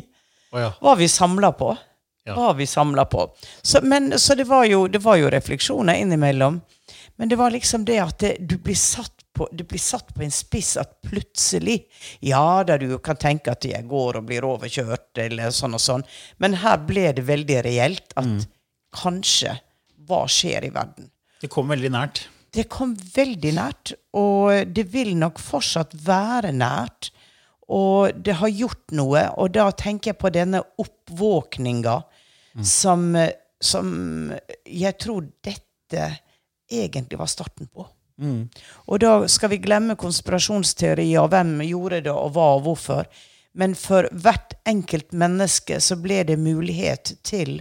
Oh, 0.55 0.61
ja. 0.63 0.71
Hva 0.79 0.95
vi 1.01 1.11
samla 1.11 1.51
på. 1.59 1.73
Ja. 2.25 2.37
Hva 2.39 2.53
vi 2.57 2.69
samla 2.69 3.09
på. 3.11 3.27
Så, 3.61 3.83
men, 3.83 4.15
så 4.19 4.37
det, 4.39 4.47
var 4.49 4.69
jo, 4.71 4.87
det 4.89 5.03
var 5.05 5.19
jo 5.21 5.33
refleksjoner 5.35 5.99
innimellom. 6.05 6.63
Men 7.17 7.31
det 7.31 7.37
var 7.41 7.51
liksom 7.51 7.85
det 7.85 7.99
at 8.01 8.23
det, 8.23 8.37
du 8.41 8.57
blir 8.63 8.79
satt 8.79 9.24
på, 9.35 9.49
du 9.53 9.65
blir 9.67 9.83
satt 9.83 10.13
på 10.15 10.23
en 10.25 10.33
spiss 10.33 10.77
at 10.81 11.01
plutselig 11.05 11.85
Ja 12.25 12.63
da, 12.67 12.79
du 12.79 12.99
kan 13.03 13.19
tenke 13.21 13.55
at 13.55 13.67
jeg 13.67 13.87
går 13.91 14.21
og 14.21 14.29
blir 14.29 14.47
overkjørt, 14.47 15.11
eller 15.27 15.55
sånn 15.55 15.77
og 15.77 15.83
sånn. 15.83 16.05
Men 16.39 16.59
her 16.63 16.79
ble 16.87 17.11
det 17.17 17.27
veldig 17.27 17.59
reelt 17.67 18.15
at 18.21 18.47
kanskje 18.95 19.59
Hva 20.07 20.25
skjer 20.31 20.69
i 20.69 20.73
verden? 20.75 21.11
Det 21.41 21.51
kom 21.53 21.71
veldig 21.73 21.91
nært. 21.93 22.27
Det 22.55 22.69
kom 22.71 22.93
veldig 22.95 23.51
nært, 23.57 23.95
og 24.15 24.71
det 24.71 24.85
vil 24.93 25.15
nok 25.19 25.41
fortsatt 25.43 25.97
være 26.07 26.53
nært. 26.55 27.11
Og 27.75 28.15
det 28.15 28.37
har 28.39 28.53
gjort 28.53 28.93
noe, 28.95 29.25
og 29.41 29.55
da 29.57 29.71
tenker 29.75 30.13
jeg 30.13 30.21
på 30.21 30.31
denne 30.33 30.61
oppvåkninga 30.79 31.97
som, 32.63 33.09
som 33.59 33.89
jeg 34.69 34.99
tror 35.01 35.27
dette 35.43 36.11
egentlig 36.71 37.19
var 37.19 37.33
starten 37.33 37.67
på. 37.73 37.89
Og 38.21 39.01
da 39.03 39.15
skal 39.29 39.51
vi 39.51 39.63
glemme 39.63 39.97
konspirasjonsteorier 39.99 41.23
og 41.23 41.33
hvem 41.35 41.57
gjorde 41.67 42.05
det, 42.07 42.13
og 42.13 42.35
hva 42.37 42.51
og 42.59 42.67
hvorfor. 42.69 43.09
Men 43.55 43.75
for 43.79 44.09
hvert 44.11 44.55
enkelt 44.67 45.15
menneske 45.15 45.81
så 45.83 45.97
ble 46.01 46.23
det 46.27 46.39
mulighet 46.39 47.17
til 47.27 47.61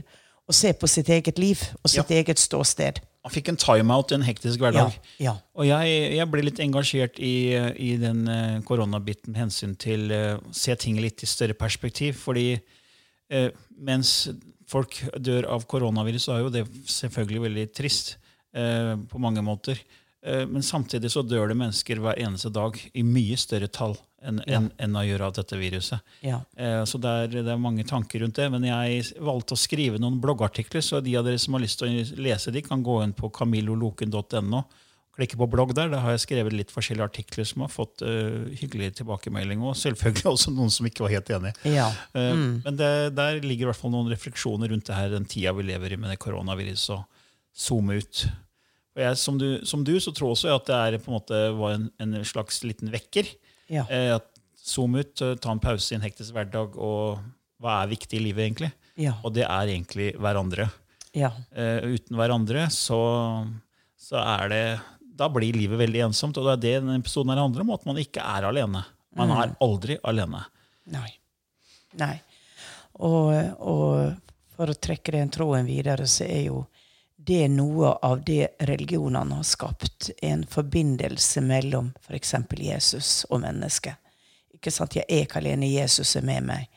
å 0.50 0.54
se 0.56 0.74
på 0.76 0.90
sitt 0.90 1.10
eget 1.14 1.40
liv 1.40 1.62
og 1.82 1.90
sitt 1.90 2.10
Ja. 2.10 2.18
eget 2.20 2.40
ståsted. 2.40 3.00
Han 3.24 3.32
fikk 3.32 3.54
en 3.54 3.58
timeout 3.58 4.12
i 4.12 4.16
en 4.16 4.26
hektisk 4.26 4.60
hverdag. 4.60 4.98
ja. 5.20 5.38
Og 5.56 5.66
jeg, 5.66 6.16
jeg 6.18 6.28
ble 6.30 6.42
litt 6.44 6.60
engasjert 6.60 7.20
i, 7.20 7.56
i 7.80 7.96
den 7.96 8.28
eh, 8.28 8.60
koronabiten 8.68 9.32
med 9.32 9.46
hensyn 9.46 9.78
til 9.80 10.12
å 10.12 10.24
å 10.44 10.52
se 10.52 10.76
ting 10.76 11.00
litt 11.00 11.24
i 11.24 11.30
større 11.30 11.54
perspektiv. 11.54 12.18
Fordi 12.20 12.60
uh, 13.34 13.50
mens 13.80 14.30
folk 14.68 14.98
dør 15.16 15.48
av 15.56 15.66
koronavirus, 15.70 16.28
så 16.28 16.36
er 16.36 16.44
jo 16.44 16.52
det 16.52 16.66
selvfølgelig 16.90 17.42
veldig 17.48 17.66
trist 17.72 18.18
uh, 18.58 19.00
på 19.08 19.22
mange 19.24 19.42
måter. 19.42 19.80
Eh, 20.26 20.46
men 20.48 20.64
samtidig 20.64 21.12
så 21.12 21.24
dør 21.26 21.52
det 21.52 21.60
mennesker 21.60 22.00
hver 22.04 22.20
eneste 22.22 22.52
dag 22.54 22.80
i 22.94 23.04
mye 23.04 23.38
større 23.40 23.68
tall 23.68 23.98
enn 24.24 24.40
ja. 24.48 24.62
en, 24.62 24.70
en 24.80 24.96
å 24.96 25.04
gjøre 25.04 25.28
av 25.28 25.34
dette 25.36 25.58
viruset. 25.60 26.00
Ja. 26.24 26.38
Eh, 26.56 26.84
Så 26.88 27.00
det 27.04 27.12
er, 27.12 27.34
det 27.44 27.52
er 27.52 27.60
mange 27.60 27.84
tanker 27.84 28.24
rundt 28.24 28.40
det. 28.40 28.48
Men 28.54 28.64
jeg 28.64 29.10
valgte 29.20 29.58
å 29.58 29.60
skrive 29.60 30.00
noen 30.00 30.22
bloggartikler, 30.24 30.84
så 30.86 31.02
de 31.04 31.18
av 31.20 31.28
dere 31.28 31.42
som 31.44 31.58
har 31.58 31.64
lyst 31.66 31.82
til 31.82 31.92
å 31.92 32.24
lese 32.24 32.54
de, 32.56 32.64
kan 32.64 32.86
gå 32.86 33.02
inn 33.04 33.16
på 33.18 33.32
camilloloken.no. 33.36 34.64
Klikke 35.14 35.38
på 35.38 35.46
blogg 35.46 35.76
der. 35.78 35.92
Der 35.92 36.02
har 36.02 36.16
jeg 36.16 36.24
skrevet 36.24 36.56
litt 36.56 36.72
forskjellige 36.74 37.06
artikler 37.06 37.46
som 37.46 37.62
har 37.62 37.70
fått 37.70 38.02
uh, 38.02 38.48
hyggelig 38.58 38.96
tilbakemelding. 38.98 39.60
Og 39.62 39.76
selvfølgelig 39.78 40.26
også 40.32 40.54
noen 40.56 40.72
som 40.74 40.88
ikke 40.90 41.04
var 41.06 41.14
helt 41.14 41.30
enig. 41.36 41.52
Ja. 41.70 41.92
Eh, 42.18 42.32
Men 42.64 42.80
det, 42.80 42.90
der 43.14 43.38
ligger 43.44 43.68
i 43.68 43.70
hvert 43.70 43.82
fall 43.84 43.94
noen 43.94 44.10
refleksjoner 44.10 44.72
rundt 44.74 44.88
det 44.90 44.98
her, 44.98 45.12
den 45.14 45.28
tida 45.30 45.54
vi 45.54 45.68
lever 45.68 45.94
i 45.94 46.00
med 46.02 46.16
det 46.16 46.18
koronaviruset. 46.24 46.96
Og 46.96 47.60
zoome 47.68 48.00
ut. 48.02 48.24
Og 48.94 49.02
jeg, 49.02 49.18
som, 49.18 49.40
du, 49.42 49.48
som 49.66 49.82
du, 49.86 49.96
så 50.02 50.14
tror 50.14 50.36
også 50.36 50.52
jeg 50.52 50.60
at 50.60 50.70
det 50.70 50.78
er, 50.78 51.00
på 51.02 51.10
en 51.10 51.18
måte, 51.18 51.40
var 51.58 51.78
en, 51.78 51.88
en 52.04 52.20
slags 52.28 52.62
liten 52.66 52.92
vekker. 52.94 53.30
Ja. 53.74 53.88
Eh, 53.90 54.12
at 54.20 54.30
Zoom 54.64 54.96
ut, 54.96 55.16
eh, 55.22 55.34
ta 55.42 55.52
en 55.52 55.62
pause 55.64 55.92
i 55.92 55.98
en 55.98 56.06
hektisk 56.06 56.36
hverdag, 56.36 56.78
og 56.78 57.24
hva 57.64 57.82
er 57.82 57.92
viktig 57.92 58.20
i 58.20 58.24
livet, 58.28 58.46
egentlig? 58.46 58.70
Ja. 59.00 59.16
Og 59.26 59.34
det 59.36 59.48
er 59.48 59.72
egentlig 59.74 60.12
hverandre. 60.22 60.70
Ja. 61.18 61.32
Eh, 61.58 61.96
uten 61.96 62.18
hverandre 62.18 62.68
så, 62.74 63.00
så 64.02 64.18
er 64.18 64.50
det 64.50 64.64
Da 65.14 65.28
blir 65.30 65.54
livet 65.54 65.78
veldig 65.78 66.08
ensomt, 66.08 66.38
og 66.42 66.48
det 66.48 66.54
er 66.54 66.62
det 66.64 66.76
denne 66.82 66.98
episoden 66.98 67.30
her 67.34 67.42
handler 67.44 67.66
om, 67.66 67.74
at 67.76 67.84
man 67.86 68.00
ikke 68.02 68.22
er 68.22 68.48
alene. 68.50 68.82
Man 69.14 69.30
er 69.30 69.52
aldri 69.62 70.00
alene. 70.10 70.42
Nei. 70.90 71.10
Nei. 72.02 72.16
Og, 72.98 73.30
og 73.62 74.56
for 74.56 74.74
å 74.74 74.78
trekke 74.78 75.14
den 75.14 75.30
tråden 75.34 75.70
videre, 75.70 76.08
så 76.10 76.26
er 76.26 76.48
jo 76.48 76.64
det 77.26 77.44
er 77.46 77.52
noe 77.52 77.94
av 78.04 78.24
det 78.26 78.48
religionene 78.68 79.36
har 79.40 79.48
skapt. 79.48 80.10
En 80.22 80.44
forbindelse 80.48 81.42
mellom 81.42 81.92
f.eks. 82.02 82.34
Jesus 82.60 83.12
og 83.30 83.44
mennesket. 83.46 83.96
Ikke 84.54 84.72
sant? 84.72 84.96
Jeg 84.98 85.08
er 85.08 85.24
ikke 85.26 85.40
alene, 85.40 85.70
Jesus 85.72 86.16
er 86.20 86.26
med 86.28 86.48
meg. 86.50 86.68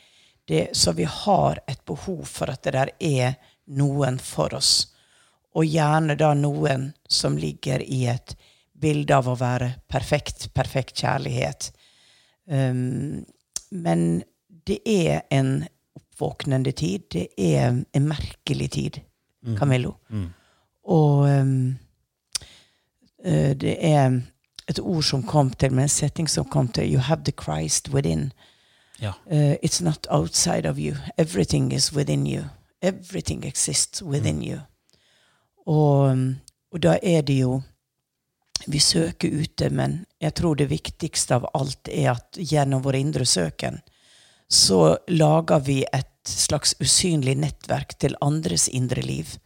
Det, 0.46 0.68
så 0.78 0.92
vi 0.94 1.06
har 1.11 1.59
et 1.66 1.82
behov 1.85 2.22
for 2.30 2.52
at 2.52 2.62
det 2.62 2.76
der 2.76 2.92
er 3.02 3.35
noen 3.74 4.20
for 4.22 4.54
oss. 4.54 4.92
Og 5.59 5.66
gjerne 5.66 6.14
da 6.18 6.30
noen 6.38 6.92
som 7.09 7.38
ligger 7.38 7.82
i 7.82 8.04
et 8.12 8.37
bilde 8.76 9.16
av 9.16 9.26
å 9.32 9.38
være 9.40 9.72
perfekt, 9.90 10.50
perfekt 10.54 11.00
kjærlighet. 11.02 11.72
Um, 12.46 13.24
men 13.70 14.22
det 14.66 14.78
er 14.87 15.24
en 15.35 15.64
oppvåknende 15.96 16.72
tid. 16.76 17.09
Det 17.11 17.28
er 17.35 17.82
en 17.82 18.09
merkelig 18.09 18.70
tid, 18.76 19.00
Camillo. 19.54 19.92
Og 20.85 21.18
um, 21.26 21.78
eh, 23.24 23.54
det 23.56 23.76
er 23.80 24.20
et 24.68 24.80
ord 24.80 25.02
som 25.02 25.22
kom 25.22 25.50
til, 25.50 25.72
med 25.72 25.82
en 25.82 25.88
setting 25.88 26.30
som 26.30 26.44
kom 26.44 26.68
til 26.68 26.94
You 26.94 27.00
have 27.00 27.24
the 27.24 27.32
Christ 27.42 27.88
within. 27.88 28.32
Ja. 29.00 29.12
Uh, 29.26 29.54
it's 29.62 29.85
not 29.85 30.06
outside 30.11 30.68
of 30.68 30.78
you. 30.78 30.96
Everything 31.18 31.72
is 31.72 31.92
within 31.92 32.26
you. 32.26 32.42
Everything 32.82 33.44
exists 33.44 34.02
within 34.02 34.42
you. 34.42 34.59
Og, 35.66 36.11
um, 36.11 36.37
og 36.72 36.82
da 36.82 36.98
er 37.02 37.20
det 37.20 37.40
jo 37.40 37.62
Vi 38.66 38.78
søker 38.78 39.28
ute, 39.42 39.70
men 39.70 40.06
jeg 40.20 40.35
tror 40.35 40.54
det 40.54 40.70
viktigste 40.70 41.35
av 41.35 41.44
alt 41.54 41.88
er 41.92 42.14
at 42.14 42.38
gjennom 42.40 42.82
vår 42.82 42.96
indre 42.96 43.26
søken 43.26 43.76
så 44.48 44.96
lager 45.09 45.59
vi 45.59 45.85
et 45.92 46.15
slags 46.29 46.75
usynlig 46.83 47.37
nettverk 47.41 47.97
til 48.01 48.17
andres 48.25 48.69
indre 48.69 49.03
liv. 49.05 49.37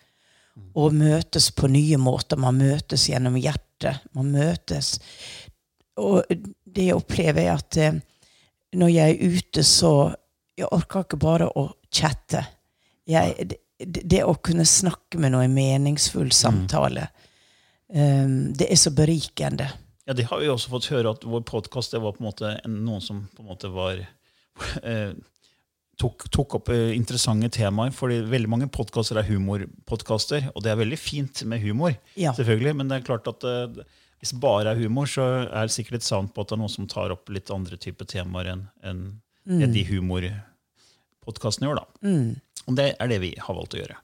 Og 0.79 0.95
møtes 0.95 1.51
på 1.55 1.71
nye 1.71 1.99
måter. 2.01 2.41
Man 2.41 2.59
møtes 2.61 3.09
gjennom 3.11 3.39
hjertet. 3.41 4.03
Man 4.17 4.33
møtes 4.35 4.99
Og 6.01 6.25
det 6.65 6.87
jeg 6.87 6.97
opplever, 6.97 7.43
er 7.43 7.59
at 7.59 7.77
eh, 7.77 7.99
når 8.79 8.89
jeg 8.95 9.17
er 9.17 9.37
ute, 9.37 9.65
så 9.67 10.15
Jeg 10.59 10.69
orker 10.77 11.07
ikke 11.07 11.17
bare 11.17 11.47
å 11.57 11.71
chatte. 11.89 12.43
Jeg, 13.09 13.47
det, 13.81 14.03
det 14.05 14.19
å 14.27 14.35
kunne 14.45 14.67
snakke 14.69 15.17
med 15.17 15.33
noen 15.33 15.55
meningsfull 15.55 16.29
samtale, 16.37 17.07
um, 17.89 18.53
det 18.53 18.69
er 18.69 18.77
så 18.77 18.93
berikende. 18.93 19.71
Ja, 20.05 20.13
det 20.13 20.27
har 20.29 20.43
vi 20.43 20.51
også 20.53 20.73
fått 20.75 20.91
høre 20.93 21.15
at 21.15 21.25
vår 21.25 21.47
podkast 21.49 21.97
var 21.97 22.13
på 22.13 22.21
en 22.21 22.29
måte 22.29 22.53
noen 22.67 23.01
som 23.01 23.23
på 23.33 23.41
en 23.45 23.49
måte 23.49 23.71
var 23.73 24.03
eh, 24.83 25.15
tok, 26.01 26.27
tok 26.33 26.59
opp 26.61 26.71
eh, 26.75 26.91
interessante 26.97 27.51
temaer. 27.55 27.93
fordi 27.95 28.21
veldig 28.31 28.51
mange 28.51 28.69
podkaster 28.73 29.21
er 29.21 29.29
humorpodkaster, 29.29 30.51
og 30.55 30.65
det 30.65 30.73
er 30.73 30.81
veldig 30.81 30.99
fint 31.01 31.45
med 31.45 31.63
humor. 31.65 31.97
Ja. 32.17 32.35
selvfølgelig, 32.37 32.77
Men 32.77 32.89
det 32.91 33.01
er 33.01 33.09
klart 33.09 33.29
at 33.31 33.45
eh, 33.45 33.83
hvis 34.21 34.35
det 34.35 34.41
bare 34.43 34.75
er 34.75 34.81
humor, 34.81 35.09
så 35.09 35.27
er 35.47 35.69
det 35.69 35.75
sikkert 35.77 36.01
et 36.01 36.09
savn 36.09 36.29
på 36.29 36.43
at 36.43 36.51
det 36.51 36.57
er 36.59 36.63
noen 36.63 36.73
som 36.73 36.89
tar 36.91 37.13
opp 37.15 37.31
litt 37.33 37.51
andre 37.55 37.79
typer 37.81 38.09
temaer 38.09 38.53
enn 38.53 38.69
enn 38.85 39.05
det 39.51 39.71
de 39.73 39.83
humorpodkastene 39.89 41.71
gjør. 41.71 41.81
da. 41.81 42.11
Og 42.69 42.77
det 42.77 42.93
er 43.01 43.09
det 43.11 43.21
vi 43.23 43.31
har 43.41 43.57
valgt 43.57 43.75
å 43.75 43.81
gjøre. 43.81 43.97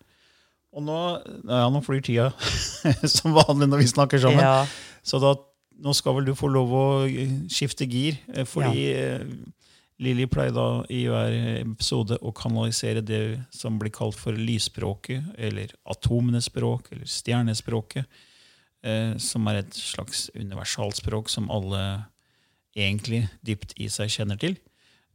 Og 0.76 0.84
nå, 0.84 0.96
ja, 1.48 1.66
nå 1.72 1.82
flyr 1.84 2.02
tida 2.04 2.30
som 3.16 3.36
vanlig 3.36 3.68
når 3.70 3.84
vi 3.84 3.90
snakker 3.92 4.20
sammen. 4.20 4.42
Ja. 4.42 4.64
Så 5.06 5.20
da, 5.22 5.34
nå 5.84 5.94
skal 5.96 6.16
vel 6.18 6.28
du 6.28 6.34
få 6.36 6.50
lov 6.52 6.72
å 6.74 6.86
skifte 7.52 7.86
gir, 7.88 8.18
eh, 8.32 8.48
fordi 8.48 8.88
eh, 8.96 9.22
Lilly 10.02 10.26
pleier 10.28 10.52
da 10.52 10.84
i 10.92 11.06
hver 11.08 11.34
episode 11.62 12.18
å 12.20 12.32
kanalisere 12.36 13.00
det 13.00 13.22
som 13.54 13.78
blir 13.80 13.94
kalt 13.94 14.18
for 14.18 14.36
lysspråket, 14.36 15.30
eller 15.38 15.72
atomenes 15.88 16.50
språk, 16.50 16.90
eller 16.92 17.08
stjernespråket, 17.08 18.04
eh, 18.84 19.16
som 19.16 19.48
er 19.48 19.62
et 19.62 19.78
slags 19.78 20.28
universalspråk 20.36 21.32
som 21.32 21.48
alle 21.50 21.82
egentlig 22.76 23.24
dypt 23.46 23.72
i 23.80 23.88
seg 23.92 24.12
kjenner 24.12 24.40
til. 24.40 24.58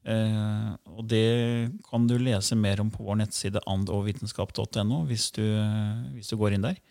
Eh, 0.01 0.69
og 0.89 1.05
det 1.05 1.69
kan 1.85 2.07
du 2.09 2.15
lese 2.17 2.57
mer 2.57 2.81
om 2.81 2.89
på 2.89 3.05
vår 3.05 3.19
nettside 3.21 3.61
andogvitenskap.no 3.69 5.03
hvis, 5.05 5.29
du, 5.35 5.45
hvis 6.15 6.33
du 6.33 6.39
går 6.41 6.57
inn 6.57 6.65
der. 6.65 6.81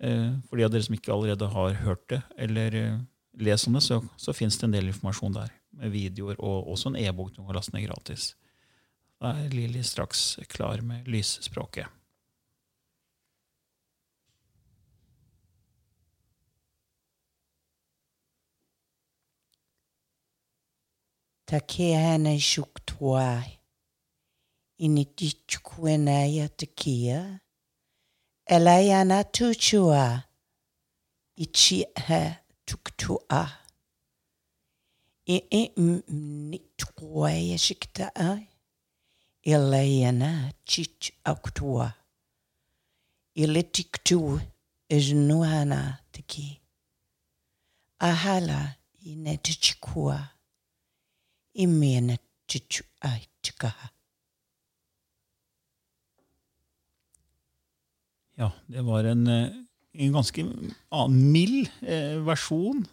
Eh, 0.00 0.32
for 0.48 0.56
de 0.56 0.64
av 0.66 0.72
dere 0.72 0.84
som 0.84 0.96
ikke 0.96 1.12
allerede 1.12 1.52
har 1.52 1.78
hørt 1.84 2.04
det 2.12 2.22
eller 2.36 2.80
eh, 2.80 2.98
lest 3.40 3.68
om 3.68 3.76
det, 3.76 3.84
så, 3.84 4.02
så 4.20 4.34
fins 4.36 4.58
det 4.60 4.68
en 4.68 4.76
del 4.76 4.90
informasjon 4.92 5.36
der. 5.36 5.52
Med 5.76 5.92
videoer 5.92 6.38
og 6.40 6.70
også 6.72 6.88
en 6.88 6.96
e-bok 6.96 7.34
du 7.36 7.42
kan 7.44 7.54
laste 7.54 7.74
ned 7.74 7.84
gratis. 7.88 8.30
Da 9.20 9.32
er 9.44 9.52
Lilly 9.52 9.82
straks 9.84 10.38
klar 10.48 10.80
med 10.80 11.04
lysspråket. 11.08 11.86
Takehana 21.46 22.38
shuktuai. 22.38 23.58
Initichuenaya 24.78 26.48
tekia. 26.48 27.40
Elayana 28.46 29.24
tuchua. 29.24 30.22
Ichiha 31.36 32.34
tuktua. 32.66 33.65
I 35.28 35.70
nitwaya 36.50 37.58
shiktai. 37.58 38.48
Elayana 39.42 40.52
chich 40.64 41.12
aktua. 41.24 41.92
Ilitiktu 43.34 44.40
ejnuhana 44.88 45.98
teki. 46.12 46.60
Ahala 47.98 48.74
inetichikua. 49.04 50.28
Imene 51.54 52.18
chichu 52.46 52.84
aitikaha. 53.00 53.90
Ja, 58.38 58.50
det 58.66 58.82
var 58.82 59.04
en, 59.04 59.26
eh, 59.26 59.52
en 59.92 60.12
ganske 60.12 60.44
ah, 60.90 61.08
mild 61.08 61.70
eh, 61.82 62.26
versjon. 62.26 62.86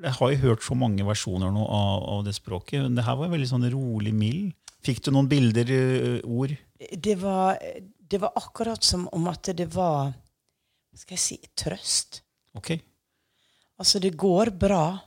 Jeg 0.00 0.16
har 0.16 0.32
jo 0.32 0.40
hørt 0.46 0.64
så 0.64 0.76
mange 0.78 1.04
versjoner 1.04 1.52
nå 1.52 1.66
av, 1.66 2.04
av 2.14 2.24
det 2.24 2.34
språket. 2.36 2.82
men 2.82 2.96
det 2.96 3.04
her 3.04 3.18
var 3.20 3.32
veldig 3.32 3.50
sånn 3.50 3.68
rolig 3.72 4.14
mild. 4.16 4.52
Fikk 4.80 5.02
du 5.04 5.10
noen 5.12 5.28
bilder, 5.28 5.70
eh, 5.76 6.20
ord? 6.24 6.54
Det 6.96 7.18
var, 7.20 7.58
det 7.84 8.20
var 8.22 8.32
akkurat 8.40 8.84
som 8.84 9.04
om 9.12 9.28
at 9.28 9.52
det 9.56 9.68
var 9.74 10.14
skal 10.96 11.16
jeg 11.16 11.22
si 11.22 11.38
trøst. 11.54 12.20
Ok. 12.56 12.72
Altså, 13.80 14.00
det 14.02 14.16
går 14.18 14.50
bra. 14.58 14.98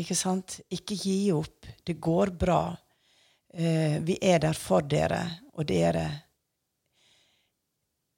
Ikke 0.00 0.16
sant? 0.16 0.60
Ikke 0.72 0.96
gi 0.96 1.32
opp. 1.34 1.68
Det 1.84 1.98
går 2.00 2.32
bra. 2.38 2.64
Uh, 3.52 3.98
vi 4.00 4.16
er 4.22 4.40
der 4.40 4.56
for 4.56 4.84
dere, 4.88 5.20
og 5.52 5.66
dere 5.68 6.06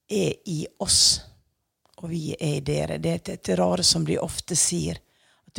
er 0.07 0.37
i 0.47 0.61
oss, 0.85 1.01
og 1.99 2.07
vi 2.13 2.29
er 2.37 2.61
i 2.61 2.63
dere. 2.63 3.01
Det 3.03 3.15
er 3.17 3.33
et 3.35 3.51
rare 3.59 3.83
som 3.83 4.05
de 4.07 4.21
ofte 4.23 4.55
sier. 4.55 5.01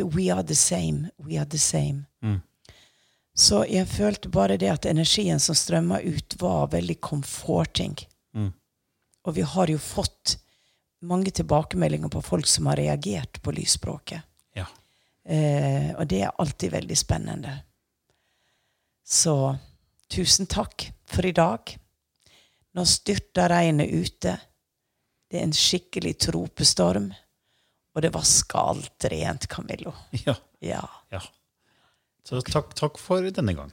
We 0.04 0.30
are 0.34 0.44
the 0.44 0.56
same. 0.56 1.10
We 1.18 1.38
are 1.40 1.46
the 1.46 1.60
same. 1.60 2.06
Mm. 2.24 2.42
Så 3.36 3.66
jeg 3.68 3.88
følte 3.88 4.30
bare 4.32 4.58
det 4.58 4.70
at 4.72 4.86
energien 4.88 5.40
som 5.40 5.56
strømma 5.56 6.00
ut, 6.00 6.36
var 6.40 6.72
veldig 6.72 6.96
comforting. 7.02 7.98
Mm. 8.34 8.54
Og 9.28 9.36
vi 9.36 9.42
har 9.42 9.68
jo 9.68 9.78
fått 9.78 10.38
mange 11.06 11.32
tilbakemeldinger 11.32 12.10
på 12.10 12.22
folk 12.22 12.48
som 12.48 12.70
har 12.72 12.80
reagert 12.80 13.42
på 13.44 13.52
lysspråket. 13.52 14.22
Ja. 14.56 14.66
Eh, 15.26 15.92
og 15.98 16.08
det 16.08 16.22
er 16.24 16.36
alltid 16.40 16.72
veldig 16.72 16.98
spennende. 16.98 17.58
Så 19.06 19.58
tusen 20.08 20.48
takk 20.48 20.88
for 21.06 21.26
i 21.26 21.36
dag. 21.36 21.76
Nå 22.76 22.86
styrter 22.88 23.52
regnet 23.52 23.92
ute. 23.92 24.38
Det 25.30 25.40
er 25.40 25.48
en 25.48 25.56
skikkelig 25.56 26.16
tropestorm. 26.28 27.12
Og 27.96 28.04
det 28.04 28.14
vasker 28.14 28.60
alt 28.60 29.08
rent, 29.12 29.48
Camillo. 29.50 29.94
ja. 30.26 30.36
Ja. 30.62 30.82
ja. 31.12 31.22
Så 32.26 32.42
takk, 32.42 32.74
takk 32.76 32.98
for 33.00 33.22
denne 33.32 33.54
gang. 33.56 33.72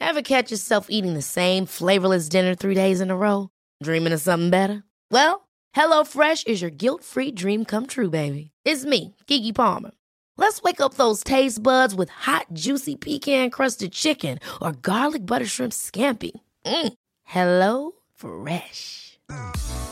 Ever 0.00 0.22
catch 0.22 0.50
yourself 0.50 0.86
eating 0.88 1.14
the 1.14 1.22
same 1.22 1.66
flavorless 1.66 2.28
dinner 2.28 2.54
three 2.54 2.74
days 2.74 3.00
in 3.00 3.10
a 3.10 3.16
row? 3.16 3.50
Dreaming 3.82 4.12
of 4.12 4.20
something 4.20 4.50
better? 4.50 4.84
Well, 5.10 5.48
HelloFresh 5.74 6.46
is 6.46 6.62
your 6.62 6.70
guilt 6.70 7.04
free 7.04 7.30
dream 7.32 7.64
come 7.64 7.86
true, 7.86 8.08
baby. 8.08 8.50
It's 8.64 8.84
me, 8.84 9.16
Kiki 9.26 9.52
Palmer. 9.52 9.90
Let's 10.36 10.62
wake 10.62 10.80
up 10.80 10.94
those 10.94 11.24
taste 11.24 11.62
buds 11.62 11.94
with 11.94 12.10
hot, 12.10 12.46
juicy 12.52 12.94
pecan 12.96 13.50
crusted 13.50 13.92
chicken 13.92 14.38
or 14.62 14.72
garlic 14.72 15.26
butter 15.26 15.46
shrimp 15.46 15.72
scampi. 15.72 16.30
Mm. 16.64 16.92
Hello 17.24 17.92
Fresh. 18.14 19.18